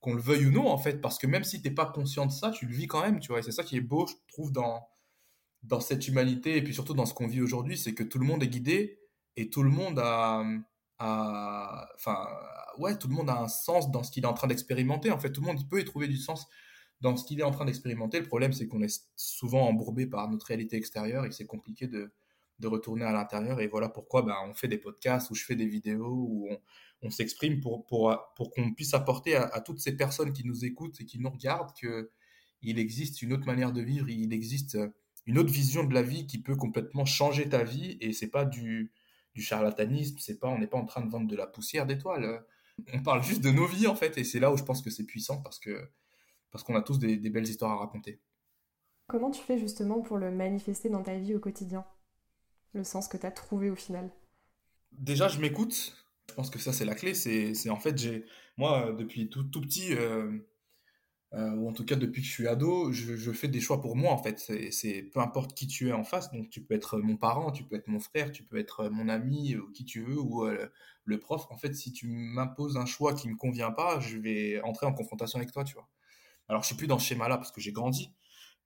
qu'on 0.00 0.14
le 0.14 0.20
veuille 0.20 0.46
ou 0.46 0.50
non 0.52 0.68
en 0.68 0.78
fait, 0.78 1.00
parce 1.00 1.18
que 1.18 1.26
même 1.26 1.42
si 1.44 1.62
t'es 1.62 1.70
pas 1.70 1.86
conscient 1.86 2.26
de 2.26 2.32
ça, 2.32 2.50
tu 2.50 2.66
le 2.66 2.74
vis 2.74 2.86
quand 2.86 3.02
même, 3.02 3.18
tu 3.18 3.28
vois, 3.28 3.40
et 3.40 3.42
c'est 3.42 3.52
ça 3.52 3.64
qui 3.64 3.76
est 3.76 3.80
beau 3.80 4.06
je 4.06 4.14
trouve 4.28 4.52
dans, 4.52 4.86
dans 5.62 5.80
cette 5.80 6.06
humanité 6.06 6.56
et 6.56 6.62
puis 6.62 6.74
surtout 6.74 6.94
dans 6.94 7.06
ce 7.06 7.14
qu'on 7.14 7.26
vit 7.26 7.40
aujourd'hui, 7.40 7.78
c'est 7.78 7.94
que 7.94 8.02
tout 8.04 8.18
le 8.18 8.26
monde 8.26 8.42
est 8.42 8.48
guidé 8.48 9.00
et 9.36 9.48
tout 9.50 9.62
le 9.62 9.70
monde 9.70 9.98
a, 9.98 10.44
enfin 10.98 12.26
ouais 12.78 12.96
tout 12.98 13.08
le 13.08 13.14
monde 13.14 13.28
a 13.30 13.38
un 13.38 13.48
sens 13.48 13.90
dans 13.90 14.02
ce 14.02 14.10
qu'il 14.10 14.24
est 14.24 14.26
en 14.26 14.34
train 14.34 14.48
d'expérimenter 14.48 15.10
en 15.10 15.18
fait. 15.18 15.32
Tout 15.32 15.40
le 15.40 15.46
monde 15.46 15.68
peut 15.68 15.80
y 15.80 15.84
trouver 15.84 16.08
du 16.08 16.16
sens 16.16 16.46
dans 17.00 17.16
ce 17.16 17.24
qu'il 17.24 17.40
est 17.40 17.44
en 17.44 17.50
train 17.50 17.64
d'expérimenter. 17.64 18.20
Le 18.20 18.26
problème, 18.26 18.52
c'est 18.52 18.66
qu'on 18.66 18.82
est 18.82 19.04
souvent 19.16 19.68
embourbé 19.68 20.06
par 20.06 20.30
notre 20.30 20.46
réalité 20.46 20.76
extérieure 20.76 21.24
et 21.24 21.28
que 21.28 21.34
c'est 21.34 21.46
compliqué 21.46 21.86
de, 21.86 22.12
de, 22.58 22.66
retourner 22.66 23.04
à 23.04 23.12
l'intérieur. 23.12 23.60
Et 23.60 23.66
voilà 23.66 23.88
pourquoi 23.88 24.22
ben, 24.22 24.36
on 24.48 24.54
fait 24.54 24.68
des 24.68 24.78
podcasts, 24.78 25.30
ou 25.30 25.34
je 25.34 25.44
fais 25.44 25.56
des 25.56 25.66
vidéos, 25.66 26.26
où 26.28 26.48
on, 26.50 26.58
on 27.02 27.10
s'exprime 27.10 27.60
pour, 27.60 27.86
pour, 27.86 28.16
pour 28.34 28.50
qu'on 28.50 28.72
puisse 28.72 28.94
apporter 28.94 29.36
à, 29.36 29.60
toutes 29.60 29.80
ces 29.80 29.96
personnes 29.96 30.32
qui 30.32 30.44
nous 30.44 30.64
écoutent 30.64 31.00
et 31.00 31.04
qui 31.04 31.18
nous 31.18 31.30
regardent 31.30 31.72
qu'il 31.74 32.78
existe 32.78 33.22
une 33.22 33.32
autre 33.32 33.46
manière 33.46 33.72
de 33.72 33.82
vivre, 33.82 34.08
il 34.08 34.32
existe 34.32 34.78
une 35.26 35.38
autre 35.38 35.50
vision 35.52 35.84
de 35.84 35.92
la 35.92 36.02
vie 36.02 36.26
qui 36.26 36.38
peut 36.38 36.56
complètement 36.56 37.04
changer 37.04 37.48
ta 37.48 37.64
vie. 37.64 37.98
Et 38.00 38.12
c'est 38.12 38.30
pas 38.30 38.44
du, 38.44 38.92
du 39.34 39.42
charlatanisme, 39.42 40.16
c'est 40.18 40.38
pas, 40.38 40.48
on 40.48 40.58
n'est 40.58 40.66
pas 40.66 40.78
en 40.78 40.86
train 40.86 41.04
de 41.04 41.10
vendre 41.10 41.28
de 41.28 41.36
la 41.36 41.46
poussière 41.46 41.86
d'étoiles. 41.86 42.44
On 42.92 43.02
parle 43.02 43.22
juste 43.22 43.42
de 43.42 43.50
nos 43.50 43.66
vies 43.66 43.86
en 43.86 43.96
fait, 43.96 44.16
et 44.18 44.24
c'est 44.24 44.40
là 44.40 44.52
où 44.52 44.56
je 44.56 44.62
pense 44.62 44.82
que 44.82 44.90
c'est 44.90 45.06
puissant 45.06 45.42
parce 45.42 45.58
que 45.58 45.90
parce 46.56 46.64
qu'on 46.64 46.74
a 46.74 46.80
tous 46.80 46.98
des, 46.98 47.18
belles 47.28 47.46
histoires 47.46 47.72
à 47.72 47.76
raconter. 47.76 48.18
Comment 49.08 49.30
tu 49.30 49.42
fais 49.42 49.58
justement 49.58 50.00
pour 50.00 50.16
le 50.16 50.30
manifester 50.30 50.88
dans 50.88 51.02
ta 51.02 51.14
vie 51.18 51.34
au 51.34 51.38
quotidien? 51.38 51.84
Le 52.72 52.82
sens 52.82 53.08
que 53.08 53.18
tu 53.18 53.26
as 53.26 53.30
trouvé 53.30 53.68
au 53.68 53.74
final? 53.74 54.08
Déjà, 54.92 55.28
je 55.28 55.38
m'écoute. 55.38 55.94
Je 56.30 56.34
pense 56.34 56.48
que 56.48 56.58
ça, 56.58 56.72
c'est 56.72 56.86
la 56.86 56.94
clé. 56.94 57.12
C'est 57.12 57.68
en 57.68 57.76
fait, 57.76 57.98
j'ai 57.98 58.24
moi, 58.56 58.90
depuis 58.98 59.28
tout, 59.28 59.44
tout 59.44 59.60
petit, 59.60 59.92
euh, 59.92 60.38
euh, 61.34 61.50
ou 61.56 61.68
en 61.68 61.74
tout 61.74 61.84
cas 61.84 61.94
depuis 61.94 62.22
que 62.22 62.26
je 62.26 62.32
suis 62.32 62.48
ado, 62.48 62.90
je, 62.90 63.32
fais 63.32 63.48
des 63.48 63.60
choix 63.60 63.82
pour 63.82 63.94
moi, 63.94 64.12
en 64.12 64.18
fait. 64.22 64.38
C'est 64.70 65.02
peu 65.02 65.20
importe 65.20 65.52
qui 65.52 65.66
tu 65.66 65.90
es 65.90 65.92
en 65.92 66.04
face. 66.04 66.32
Donc, 66.32 66.48
tu 66.48 66.62
peux 66.62 66.72
être 66.72 66.96
mon 67.00 67.18
parent, 67.18 67.52
tu 67.52 67.64
peux 67.64 67.76
être 67.76 67.88
mon 67.88 68.00
frère, 68.00 68.32
tu 68.32 68.44
peux 68.44 68.56
être 68.56 68.88
mon 68.88 69.10
ami, 69.10 69.56
ou 69.56 69.70
qui 69.72 69.84
tu 69.84 70.00
veux, 70.00 70.18
ou 70.18 70.46
euh, 70.46 70.70
le 71.04 71.20
prof. 71.20 71.46
En 71.50 71.58
fait, 71.58 71.74
si 71.74 71.92
tu 71.92 72.06
m'imposes 72.08 72.78
un 72.78 72.86
choix 72.86 73.12
qui 73.12 73.28
me 73.28 73.36
convient 73.36 73.72
pas, 73.72 74.00
je 74.00 74.16
vais 74.16 74.62
entrer 74.62 74.86
en 74.86 74.94
confrontation 74.94 75.38
avec 75.38 75.52
toi, 75.52 75.62
tu 75.62 75.74
vois. 75.74 75.86
Alors, 76.48 76.62
je 76.62 76.68
suis 76.68 76.76
plus 76.76 76.86
dans 76.86 76.98
ce 76.98 77.06
schéma-là 77.06 77.36
parce 77.36 77.52
que 77.52 77.60
j'ai 77.60 77.72
grandi, 77.72 78.14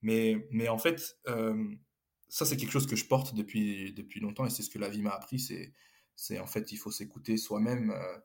mais, 0.03 0.47
mais 0.51 0.69
en 0.69 0.79
fait, 0.79 1.19
euh, 1.29 1.75
ça, 2.29 2.45
c'est 2.45 2.57
quelque 2.57 2.73
chose 2.73 2.87
que 2.87 2.97
je 2.97 3.07
porte 3.07 3.35
depuis, 3.35 3.93
depuis 3.93 4.21
longtemps 4.21 4.47
et 4.47 4.51
c'est 4.51 4.63
ce 4.63 4.71
que 4.71 4.79
la 4.79 4.89
vie 4.89 5.03
m'a 5.03 5.11
appris. 5.11 5.39
C'est, 5.39 5.73
c'est 6.17 6.39
en 6.39 6.47
fait, 6.47 6.73
il 6.73 6.77
faut 6.77 6.91
s'écouter 6.91 7.37
soi-même 7.37 7.91
euh, 7.91 8.19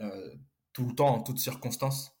euh, 0.00 0.34
tout 0.72 0.86
le 0.86 0.94
temps, 0.94 1.14
en 1.14 1.22
toutes 1.22 1.38
circonstances. 1.38 2.16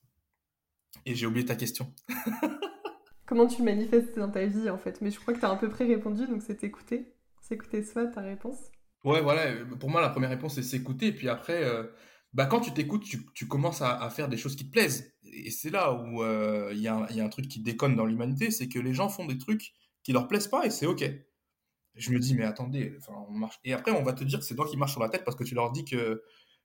Et 1.06 1.14
j'ai 1.14 1.26
oublié 1.26 1.46
ta 1.46 1.56
question. 1.56 1.92
Comment 3.26 3.46
tu 3.46 3.62
manifestes 3.62 4.18
dans 4.18 4.30
ta 4.30 4.44
vie, 4.46 4.68
en 4.68 4.78
fait? 4.78 5.00
Mais 5.00 5.10
je 5.10 5.18
crois 5.18 5.32
que 5.32 5.38
tu 5.38 5.46
as 5.46 5.50
à 5.50 5.56
peu 5.56 5.68
près 5.68 5.86
répondu, 5.86 6.26
donc 6.26 6.42
c'est 6.42 6.62
écouter. 6.64 7.14
C'est 7.40 7.54
écouter 7.54 7.82
soi, 7.82 8.06
ta 8.06 8.20
réponse. 8.20 8.58
Ouais, 9.04 9.22
voilà. 9.22 9.64
Pour 9.80 9.88
moi, 9.88 10.00
la 10.00 10.10
première 10.10 10.30
réponse, 10.30 10.56
c'est 10.56 10.62
s'écouter. 10.62 11.06
Et 11.06 11.14
puis 11.14 11.28
après, 11.28 11.64
bah, 12.34 12.46
quand 12.46 12.60
tu 12.60 12.72
t'écoutes, 12.72 13.04
tu, 13.04 13.26
tu, 13.34 13.48
commences 13.48 13.80
à, 13.80 14.00
à, 14.00 14.10
faire 14.10 14.28
des 14.28 14.36
choses 14.36 14.54
qui 14.54 14.66
te 14.66 14.70
plaisent. 14.70 15.12
Et 15.32 15.50
c'est 15.50 15.70
là 15.70 15.92
où 15.92 16.22
euh, 16.22 16.70
il 16.72 16.80
y, 16.80 16.88
a 16.88 16.96
un 16.96 17.28
truc 17.28 17.48
qui 17.48 17.60
déconne 17.60 17.96
dans 17.96 18.04
l'humanité, 18.04 18.50
c'est 18.50 18.68
que 18.68 18.78
les 18.78 18.92
gens 18.92 19.08
font 19.08 19.24
des 19.24 19.38
trucs 19.38 19.72
qui 20.02 20.12
leur 20.12 20.28
plaisent 20.28 20.48
pas 20.48 20.66
et 20.66 20.70
c'est 20.70 20.86
ok. 20.86 21.04
Je 21.94 22.10
me 22.12 22.18
dis, 22.18 22.34
mais 22.34 22.44
attendez, 22.44 22.96
on 23.08 23.32
marche. 23.32 23.58
Et 23.64 23.72
après, 23.72 23.92
on 23.92 24.02
va 24.02 24.12
te 24.12 24.24
dire 24.24 24.38
que 24.38 24.44
c'est 24.44 24.54
toi 24.54 24.66
qui 24.68 24.76
marches 24.76 24.92
sur 24.92 25.02
la 25.02 25.08
tête 25.08 25.24
parce 25.24 25.36
que 25.36 25.44
tu 25.44 25.54
leur 25.54 25.72
dis 25.72 25.84
que 25.84 26.22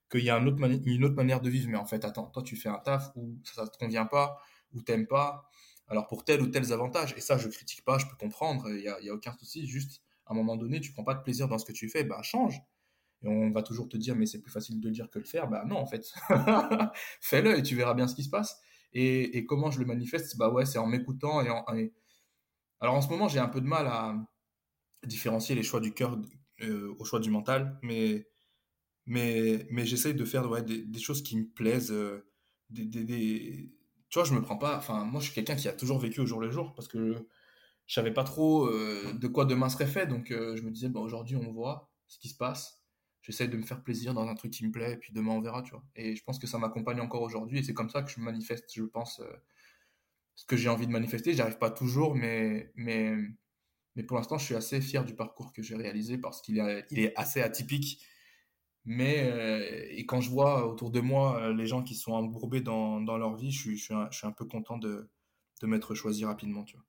qu'il 0.09 0.24
y 0.24 0.29
a 0.29 0.38
une 0.38 0.47
autre 0.47 1.15
manière 1.15 1.41
de 1.41 1.50
vivre. 1.50 1.69
Mais 1.69 1.77
en 1.77 1.86
fait, 1.86 2.05
attends, 2.05 2.27
toi, 2.27 2.43
tu 2.43 2.55
fais 2.55 2.69
un 2.69 2.79
taf 2.79 3.12
où 3.15 3.38
ça, 3.43 3.63
ne 3.63 3.67
te 3.67 3.77
convient 3.77 4.05
pas, 4.05 4.39
où 4.74 4.81
t'aimes 4.81 5.07
pas. 5.07 5.50
Alors 5.89 6.07
pour 6.07 6.25
tel 6.25 6.41
ou 6.41 6.47
tel 6.47 6.71
avantage, 6.74 7.13
et 7.17 7.21
ça, 7.21 7.38
je 7.38 7.47
critique 7.47 7.83
pas, 7.86 7.97
je 7.97 8.05
peux 8.05 8.15
comprendre, 8.17 8.69
il 8.69 8.81
y 8.81 8.89
a, 8.89 9.00
y 9.01 9.09
a 9.09 9.13
aucun 9.13 9.33
souci. 9.33 9.67
Juste, 9.67 10.01
à 10.25 10.33
un 10.33 10.36
moment 10.36 10.57
donné, 10.57 10.81
tu 10.81 10.91
prends 10.93 11.03
pas 11.03 11.13
de 11.13 11.21
plaisir 11.24 11.47
dans 11.47 11.57
ce 11.57 11.65
que 11.65 11.71
tu 11.71 11.89
fais, 11.89 12.03
bah 12.03 12.21
change 12.24 12.62
et 13.24 13.27
on 13.27 13.51
va 13.51 13.63
toujours 13.63 13.89
te 13.89 13.97
dire 13.97 14.15
mais 14.15 14.25
c'est 14.25 14.41
plus 14.41 14.51
facile 14.51 14.79
de 14.79 14.88
le 14.88 14.93
dire 14.93 15.09
que 15.09 15.19
le 15.19 15.25
faire. 15.25 15.50
Bah 15.50 15.63
non 15.65 15.77
en 15.77 15.86
fait. 15.88 16.05
Fais-le 17.21 17.57
et 17.57 17.63
tu 17.63 17.75
verras 17.75 17.93
bien 17.93 18.07
ce 18.07 18.15
qui 18.15 18.24
se 18.24 18.29
passe. 18.29 18.59
Et, 18.93 19.38
et 19.38 19.45
comment 19.45 19.71
je 19.71 19.79
le 19.79 19.86
manifeste? 19.86 20.38
Bah 20.38 20.50
ouais 20.50 20.65
c'est 20.65 20.77
en 20.77 20.88
m'écoutant 20.88 21.41
et 21.41 21.50
en 21.50 21.65
alors 22.79 22.95
en 22.95 23.01
ce 23.01 23.09
moment 23.09 23.27
j'ai 23.27 23.39
un 23.39 23.47
peu 23.47 23.62
de 23.62 23.67
mal 23.67 23.88
à 23.88 24.15
différencier 25.05 25.55
les 25.55 25.63
choix 25.63 25.79
du 25.79 25.93
cœur 25.93 26.19
euh, 26.62 26.95
au 27.00 27.05
choix 27.05 27.19
du 27.19 27.29
mental 27.29 27.79
mais 27.81 28.27
mais 29.05 29.67
mais 29.71 29.86
j'essaye 29.86 30.15
de 30.15 30.25
faire 30.25 30.50
ouais, 30.50 30.63
des, 30.63 31.00
choses 31.00 31.24
qui 31.24 31.38
me 31.38 31.45
plaisent 31.45 31.91
euh, 31.91 32.27
des, 32.69 32.86
des, 32.86 33.71
tu 34.09 34.19
vois 34.19 34.27
je 34.27 34.33
me 34.33 34.41
prends 34.41 34.57
pas 34.57 34.77
enfin 34.77 35.05
moi 35.05 35.21
je 35.21 35.25
suis 35.27 35.36
quelqu'un 35.36 35.55
qui 35.55 35.67
a 35.67 35.74
toujours 35.74 36.00
vécu 36.00 36.21
au 36.21 36.25
jour 36.25 36.39
le 36.39 36.50
jour 36.50 36.74
parce 36.75 36.88
que 36.88 37.27
je 37.86 37.93
savais 37.93 38.13
pas 38.13 38.25
trop 38.25 38.67
euh, 38.67 39.13
de 39.13 39.27
quoi 39.27 39.45
demain 39.45 39.69
serait 39.69 39.88
fait. 39.88 40.07
Donc 40.07 40.27
je 40.29 40.62
me 40.62 40.71
disais 40.71 40.89
bah 40.89 41.00
aujourd'hui 41.00 41.38
on 41.38 41.51
voit 41.53 41.89
ce 42.07 42.19
qui 42.19 42.29
se 42.29 42.36
passe 42.36 42.81
j'essaie 43.21 43.47
de 43.47 43.57
me 43.57 43.63
faire 43.63 43.83
plaisir 43.83 44.13
dans 44.13 44.27
un 44.27 44.36
truc 44.36 44.51
qui 44.51 44.65
me 44.65 44.71
plaît, 44.71 44.93
et 44.93 44.97
puis 44.97 45.13
demain 45.13 45.31
on 45.31 45.41
verra, 45.41 45.62
tu 45.62 45.71
vois. 45.71 45.83
Et 45.95 46.15
je 46.15 46.24
pense 46.24 46.39
que 46.39 46.47
ça 46.47 46.57
m'accompagne 46.57 47.00
encore 47.01 47.21
aujourd'hui, 47.21 47.59
et 47.59 47.63
c'est 47.63 47.74
comme 47.74 47.89
ça 47.89 48.01
que 48.03 48.09
je 48.09 48.19
manifeste, 48.19 48.71
je 48.74 48.83
pense, 48.83 49.19
euh, 49.19 49.31
ce 50.36 50.45
que 50.45 50.55
j'ai 50.55 50.69
envie 50.69 50.88
de 50.88 50.91
manifester. 50.91 51.33
J'y 51.33 51.41
arrive 51.41 51.57
pas 51.57 51.71
toujours, 51.71 52.15
mais, 52.15 52.71
mais, 52.75 53.15
mais 53.95 54.03
pour 54.03 54.17
l'instant, 54.17 54.38
je 54.38 54.45
suis 54.45 54.55
assez 54.55 54.79
fier 54.81 55.03
du 55.03 55.15
parcours 55.15 55.51
que 55.51 55.62
j'ai 55.63 55.75
réalisé 55.75 56.17
parce 56.17 56.41
qu'il 56.41 56.59
est, 56.59 57.13
assez 57.17 57.41
atypique. 57.41 58.05
Mais, 58.86 59.29
euh, 59.29 59.86
et 59.89 60.05
quand 60.05 60.21
je 60.21 60.29
vois 60.29 60.65
autour 60.65 60.91
de 60.91 61.01
moi 61.01 61.41
euh, 61.41 61.53
les 61.53 61.67
gens 61.67 61.83
qui 61.83 61.95
sont 61.95 62.13
embourbés 62.13 62.62
dans, 62.62 63.01
dans 63.01 63.17
leur 63.17 63.36
vie, 63.36 63.51
je 63.51 63.59
suis, 63.59 63.77
je, 63.77 63.83
suis 63.83 63.93
un, 63.93 64.07
je 64.12 64.19
suis 64.19 64.27
un 64.27 64.31
peu 64.31 64.45
content 64.45 64.77
de, 64.77 65.09
de 65.62 65.67
m'être 65.67 65.93
choisi 65.93 66.24
rapidement, 66.24 66.63
tu 66.63 66.77
vois. 66.77 66.86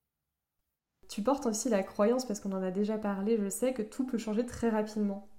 Tu 1.08 1.23
portes 1.23 1.47
aussi 1.47 1.70
la 1.70 1.82
croyance, 1.82 2.26
parce 2.26 2.38
qu'on 2.38 2.52
en 2.52 2.62
a 2.62 2.70
déjà 2.70 2.99
parlé, 2.99 3.38
je 3.38 3.49
sais, 3.49 3.73
que 3.73 3.82
tout 3.82 4.06
peut 4.06 4.18
changer 4.18 4.44
très 4.44 4.68
rapidement. 4.68 5.30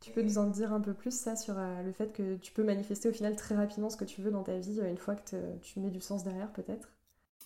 Tu 0.00 0.12
peux 0.12 0.22
nous 0.22 0.38
en 0.38 0.48
dire 0.48 0.72
un 0.72 0.80
peu 0.80 0.94
plus 0.94 1.10
ça 1.10 1.34
sur 1.34 1.58
euh, 1.58 1.82
le 1.82 1.92
fait 1.92 2.12
que 2.12 2.36
tu 2.36 2.52
peux 2.52 2.62
manifester 2.62 3.08
au 3.08 3.12
final 3.12 3.34
très 3.34 3.56
rapidement 3.56 3.90
ce 3.90 3.96
que 3.96 4.04
tu 4.04 4.22
veux 4.22 4.30
dans 4.30 4.44
ta 4.44 4.56
vie 4.58 4.80
euh, 4.80 4.88
une 4.88 4.98
fois 4.98 5.16
que 5.16 5.58
tu 5.60 5.80
mets 5.80 5.90
du 5.90 6.00
sens 6.00 6.22
derrière 6.22 6.52
peut-être? 6.52 6.92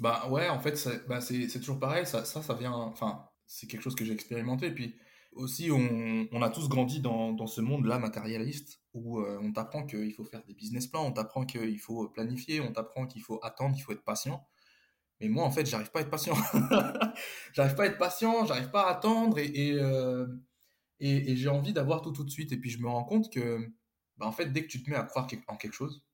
Bah 0.00 0.28
ouais, 0.30 0.49
en 0.49 0.61
fait 0.61 0.76
c'est 0.76 1.06
bah, 1.06 1.21
toujours 1.54 1.78
pareil, 1.78 2.06
ça, 2.06 2.25
ça, 2.25 2.54
vient, 2.54 2.73
enfin 2.73 3.26
c'est 3.47 3.66
quelque 3.66 3.82
chose 3.82 3.94
que 3.94 4.04
j'ai 4.04 4.12
expérimenté. 4.12 4.71
Puis 4.71 4.97
aussi 5.32 5.71
on, 5.71 6.42
a 6.42 6.50
tous 6.50 6.68
grandi 6.68 7.00
dans, 7.00 7.47
ce 7.47 7.62
monde-là 7.62 7.99
matérialiste 7.99 8.82
où 8.92 9.21
euh, 9.21 9.38
on 9.42 9.52
t'apprend 9.52 9.87
qu'il 9.87 10.12
faut 10.12 10.25
faire 10.25 10.44
des 10.44 10.54
business 10.54 10.87
plans, 10.87 11.06
on 11.06 11.12
t'apprend 11.12 11.47
qu'il 11.47 11.78
faut 11.78 12.06
planifier, 12.09 12.61
on 12.61 12.73
t'apprend 12.73 13.06
qu'il 13.06 13.23
faut 13.23 13.40
attendre, 13.42 13.75
qu'il 13.75 13.82
faut 13.82 13.92
être 13.92 14.04
patient. 14.04 14.47
Mais 15.21 15.28
moi 15.28 15.44
en 15.44 15.50
fait 15.50 15.64
j'arrive 15.64 15.90
pas 15.90 16.00
à 16.00 16.02
être 16.02 16.11
patient. 16.11 16.35
j'arrive 17.54 17.75
pas 17.75 17.85
à 17.85 17.87
être 17.87 17.99
patient, 17.99 18.44
j'arrive 18.44 18.71
pas 18.71 18.88
à 18.88 18.90
attendre 18.90 19.38
et 19.38 19.78
et, 21.02 21.37
j'ai 21.37 21.49
envie 21.49 21.73
d'avoir 21.73 22.00
tout 22.00 22.12
tout 22.12 22.25
de 22.25 22.30
suite. 22.30 22.52
Et 22.52 22.56
puis 22.56 22.71
je 22.71 22.78
me 22.78 22.88
rends 22.88 23.04
compte 23.04 23.32
que, 23.32 23.59
bah, 24.18 24.26
en 24.26 24.32
fait, 24.32 24.47
dès 24.47 24.62
que 24.62 24.68
tu 24.68 24.82
te 24.82 24.90
mets 24.90 24.97
à 24.97 25.02
croire 25.02 25.26
en 25.49 25.56
quelque 25.56 25.75
chose, 25.75 26.04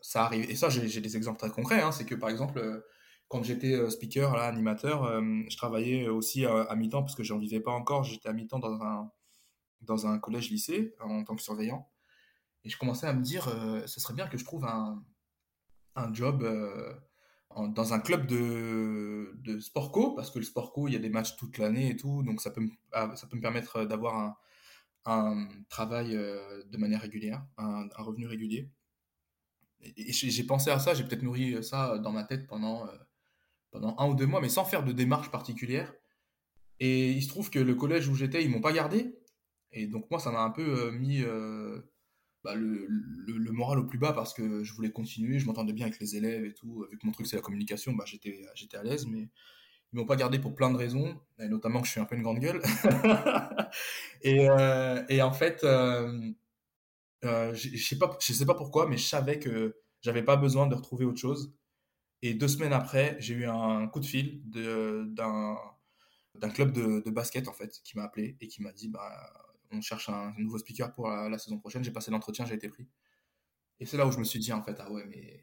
ça 0.00 0.24
arrive. 0.24 0.50
Et 0.50 0.56
ça, 0.56 0.68
j'ai 0.70 1.00
des 1.00 1.16
exemples 1.16 1.38
très 1.38 1.50
concrets. 1.50 1.82
Hein. 1.82 1.92
C'est 1.92 2.06
que 2.06 2.14
par 2.14 2.30
exemple, 2.30 2.58
euh, 2.58 2.80
quand 3.28 3.42
j'étais 3.42 3.74
euh, 3.74 3.90
speaker, 3.90 4.34
là, 4.34 4.44
animateur, 4.44 5.04
euh, 5.04 5.20
je 5.48 5.56
travaillais 5.56 6.08
aussi 6.08 6.46
à, 6.46 6.74
mi-temps 6.74 7.02
parce 7.02 7.14
que 7.14 7.22
j'en 7.22 7.38
vivais 7.38 7.60
pas 7.60 7.72
encore. 7.72 8.04
J'étais 8.04 8.28
à 8.28 8.32
mi-temps 8.32 8.58
dans 8.58 8.82
un, 8.82 9.10
dans 9.82 10.06
un 10.06 10.18
collège-lycée 10.18 10.94
en 11.00 11.24
tant 11.24 11.36
que 11.36 11.42
surveillant. 11.42 11.88
Et 12.64 12.70
je 12.70 12.78
commençais 12.78 13.06
à 13.06 13.12
me 13.12 13.22
dire, 13.22 13.48
ce 13.86 14.00
serait 14.00 14.14
bien 14.14 14.26
que 14.26 14.36
je 14.36 14.44
trouve 14.44 14.66
un, 14.66 15.02
un 15.96 16.12
job 16.12 16.46
dans 17.56 17.92
un 17.92 18.00
club 18.00 18.26
de, 18.26 19.32
de 19.38 19.58
sport 19.58 19.90
co, 19.90 20.12
parce 20.14 20.30
que 20.30 20.38
le 20.38 20.44
sport 20.44 20.72
co, 20.72 20.88
il 20.88 20.94
y 20.94 20.96
a 20.96 21.00
des 21.00 21.10
matchs 21.10 21.36
toute 21.36 21.58
l'année 21.58 21.90
et 21.90 21.96
tout, 21.96 22.22
donc 22.22 22.40
ça 22.40 22.50
peut, 22.50 22.60
me, 22.60 22.70
ah, 22.92 23.14
ça 23.16 23.26
peut 23.26 23.36
me 23.36 23.42
permettre 23.42 23.84
d'avoir 23.84 24.16
un, 24.16 24.36
un, 25.04 25.48
travail 25.68 26.16
euh, 26.16 26.62
de 26.64 26.76
manière 26.76 27.00
régulière, 27.00 27.44
un, 27.56 27.88
revenu 27.98 28.26
régulier. 28.26 28.70
Et, 29.80 30.12
j'ai 30.12 30.44
pensé 30.44 30.70
à 30.70 30.78
ça, 30.78 30.94
j'ai 30.94 31.04
peut-être 31.04 31.22
nourri 31.22 31.62
ça 31.64 31.98
dans 31.98 32.12
ma 32.12 32.24
tête 32.24 32.46
pendant, 32.46 32.86
euh, 32.86 32.92
pendant 33.70 33.96
un 33.98 34.08
ou 34.08 34.14
deux 34.14 34.26
mois, 34.26 34.40
mais 34.40 34.48
sans 34.48 34.64
faire 34.64 34.84
de 34.84 34.92
démarche 34.92 35.30
particulière. 35.30 35.92
Et 36.78 37.10
il 37.12 37.22
se 37.22 37.28
trouve 37.28 37.50
que 37.50 37.58
le 37.58 37.74
collège 37.74 38.08
où 38.08 38.14
j'étais, 38.14 38.44
ils 38.44 38.50
m'ont 38.50 38.60
pas 38.60 38.72
gardé. 38.72 39.18
Et 39.72 39.86
donc 39.86 40.10
moi, 40.10 40.20
ça 40.20 40.30
m'a 40.30 40.42
un 40.42 40.50
peu 40.50 40.86
euh, 40.86 40.90
mis 40.92 41.22
bah, 42.44 42.54
le, 42.54 42.88
moral 43.52 43.78
au 43.78 43.84
plus 43.84 43.98
bas 43.98 44.12
parce 44.12 44.32
que 44.32 44.62
je 44.64 44.72
voulais 44.72 44.90
continuer, 44.90 45.38
je 45.38 45.46
m'entendais 45.46 45.72
bien 45.72 45.86
avec 45.86 46.00
les 46.00 46.16
élèves 46.16 46.44
et 46.44 46.54
tout. 46.54 46.86
Vu 46.90 46.98
que 46.98 47.06
mon 47.06 47.12
truc 47.12 47.26
c'est 47.26 47.36
la 47.36 47.42
communication, 47.42 47.92
bah, 47.92 48.04
j'étais, 48.06 48.42
à 48.74 48.82
l'aise, 48.82 49.06
mais 49.06 49.28
ils 49.92 49.98
m'ont 49.98 50.06
pas 50.06 50.16
gardé 50.16 50.38
pour 50.38 50.54
plein 50.54 50.70
de 50.70 50.76
raisons, 50.76 51.20
notamment 51.38 51.80
que 51.80 51.86
je 51.86 51.92
suis 51.92 52.00
un 52.00 52.04
peu 52.04 52.16
une 52.16 52.22
grande 52.22 52.38
gueule. 52.38 52.62
et, 54.22 54.48
euh, 54.48 55.02
et, 55.08 55.20
en 55.20 55.32
fait, 55.32 55.64
euh, 55.64 56.30
euh, 57.24 57.52
je 57.54 57.76
sais 57.76 57.98
pas, 57.98 58.16
sais 58.20 58.46
pas 58.46 58.54
pourquoi, 58.54 58.88
mais 58.88 58.96
je 58.96 59.06
savais 59.06 59.38
que 59.38 59.76
j'avais 60.00 60.22
pas 60.22 60.36
besoin 60.36 60.66
de 60.66 60.74
retrouver 60.74 61.04
autre 61.04 61.20
chose. 61.20 61.52
Et 62.22 62.34
deux 62.34 62.48
semaines 62.48 62.72
après, 62.72 63.16
j'ai 63.20 63.34
eu 63.34 63.46
un 63.46 63.88
coup 63.88 64.00
de 64.00 64.06
fil 64.06 64.42
d'un, 64.44 65.56
d'un 66.36 66.50
club 66.50 66.72
de, 66.72 67.00
de 67.00 67.10
basket 67.10 67.48
en 67.48 67.52
fait 67.52 67.80
qui 67.82 67.96
m'a 67.96 68.04
appelé 68.04 68.36
et 68.40 68.48
qui 68.48 68.62
m'a 68.62 68.72
dit 68.72 68.88
bah 68.88 69.49
on 69.70 69.80
cherche 69.80 70.08
un, 70.08 70.34
nouveau 70.38 70.58
speaker 70.58 70.92
pour 70.92 71.08
la, 71.08 71.38
saison 71.38 71.58
prochaine. 71.58 71.84
J'ai 71.84 71.92
passé 71.92 72.10
l'entretien, 72.10 72.44
j'ai 72.44 72.54
été 72.54 72.68
pris. 72.68 72.86
Et 73.80 73.86
c'est 73.86 73.96
là 73.96 74.06
où 74.06 74.12
je 74.12 74.18
me 74.18 74.24
suis 74.24 74.38
dit, 74.38 74.52
en 74.52 74.62
fait, 74.62 74.76
ah 74.78 74.90
ouais, 74.92 75.04
mais, 75.08 75.40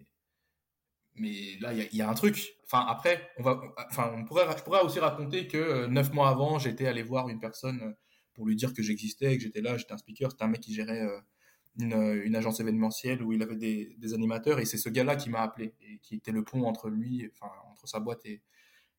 mais 1.16 1.58
là, 1.60 1.74
il 1.74 1.96
y, 1.96 2.02
a 2.02 2.10
un 2.10 2.14
truc. 2.14 2.56
Enfin, 2.66 2.86
après, 2.88 3.32
on 3.38 3.44
va, 3.44 3.60
enfin, 3.90 4.14
on 4.16 4.24
pourrait, 4.26 4.46
je 4.58 4.64
pourrais 4.64 4.82
aussi 4.82 5.00
raconter 5.00 5.48
que 5.48 5.58
euh, 5.58 5.88
neuf 5.88 6.14
mois 6.14 6.30
avant, 6.30 6.60
j'étais 6.60 6.88
allé 6.88 7.02
voir 7.02 7.30
une 7.30 7.40
personne 7.40 7.82
euh, 7.82 7.94
pour 8.34 8.46
lui 8.46 8.56
dire 8.56 8.74
que 8.74 8.84
j'existais, 8.84 9.38
que 9.38 9.44
j'étais 9.44 9.62
là, 9.62 9.78
j'étais 9.78 9.94
un 9.94 9.98
speaker. 9.98 10.32
C'était 10.32 10.44
un 10.44 10.50
mec 10.50 10.62
qui 10.62 10.74
gérait 10.74 11.02
euh, 11.02 11.20
une, 11.80 11.94
une, 11.94 12.36
agence 12.36 12.60
événementielle 12.60 13.24
où 13.24 13.34
il 13.34 13.42
avait 13.42 13.56
des, 13.56 13.96
des 13.98 14.14
animateurs. 14.14 14.60
Et 14.60 14.66
c'est 14.66 14.78
ce 14.78 14.90
gars-là 14.90 15.16
qui 15.16 15.30
m'a 15.32 15.42
appelé 15.42 15.74
et 15.82 15.98
qui 16.00 16.16
était 16.16 16.32
le 16.32 16.44
pont 16.44 16.64
entre 16.66 16.90
lui, 16.90 17.30
enfin, 17.34 17.52
entre 17.72 17.88
sa 17.88 18.00
boîte 18.00 18.24
et, 18.26 18.44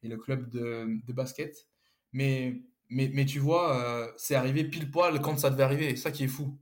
et 0.02 0.08
le 0.08 0.16
club 0.16 0.48
de, 0.50 0.88
de 1.06 1.12
basket. 1.12 1.68
Mais 2.12 2.62
mais, 2.88 3.10
mais 3.12 3.24
tu 3.26 3.38
vois, 3.38 3.76
euh, 3.76 4.10
c'est 4.16 4.34
arrivé 4.34 4.64
pile 4.64 4.90
poil 4.90 5.20
quand 5.20 5.38
ça 5.38 5.50
devait 5.50 5.62
arriver. 5.62 5.96
Ça 5.96 6.10
qui 6.10 6.24
est 6.24 6.28
fou. 6.28 6.58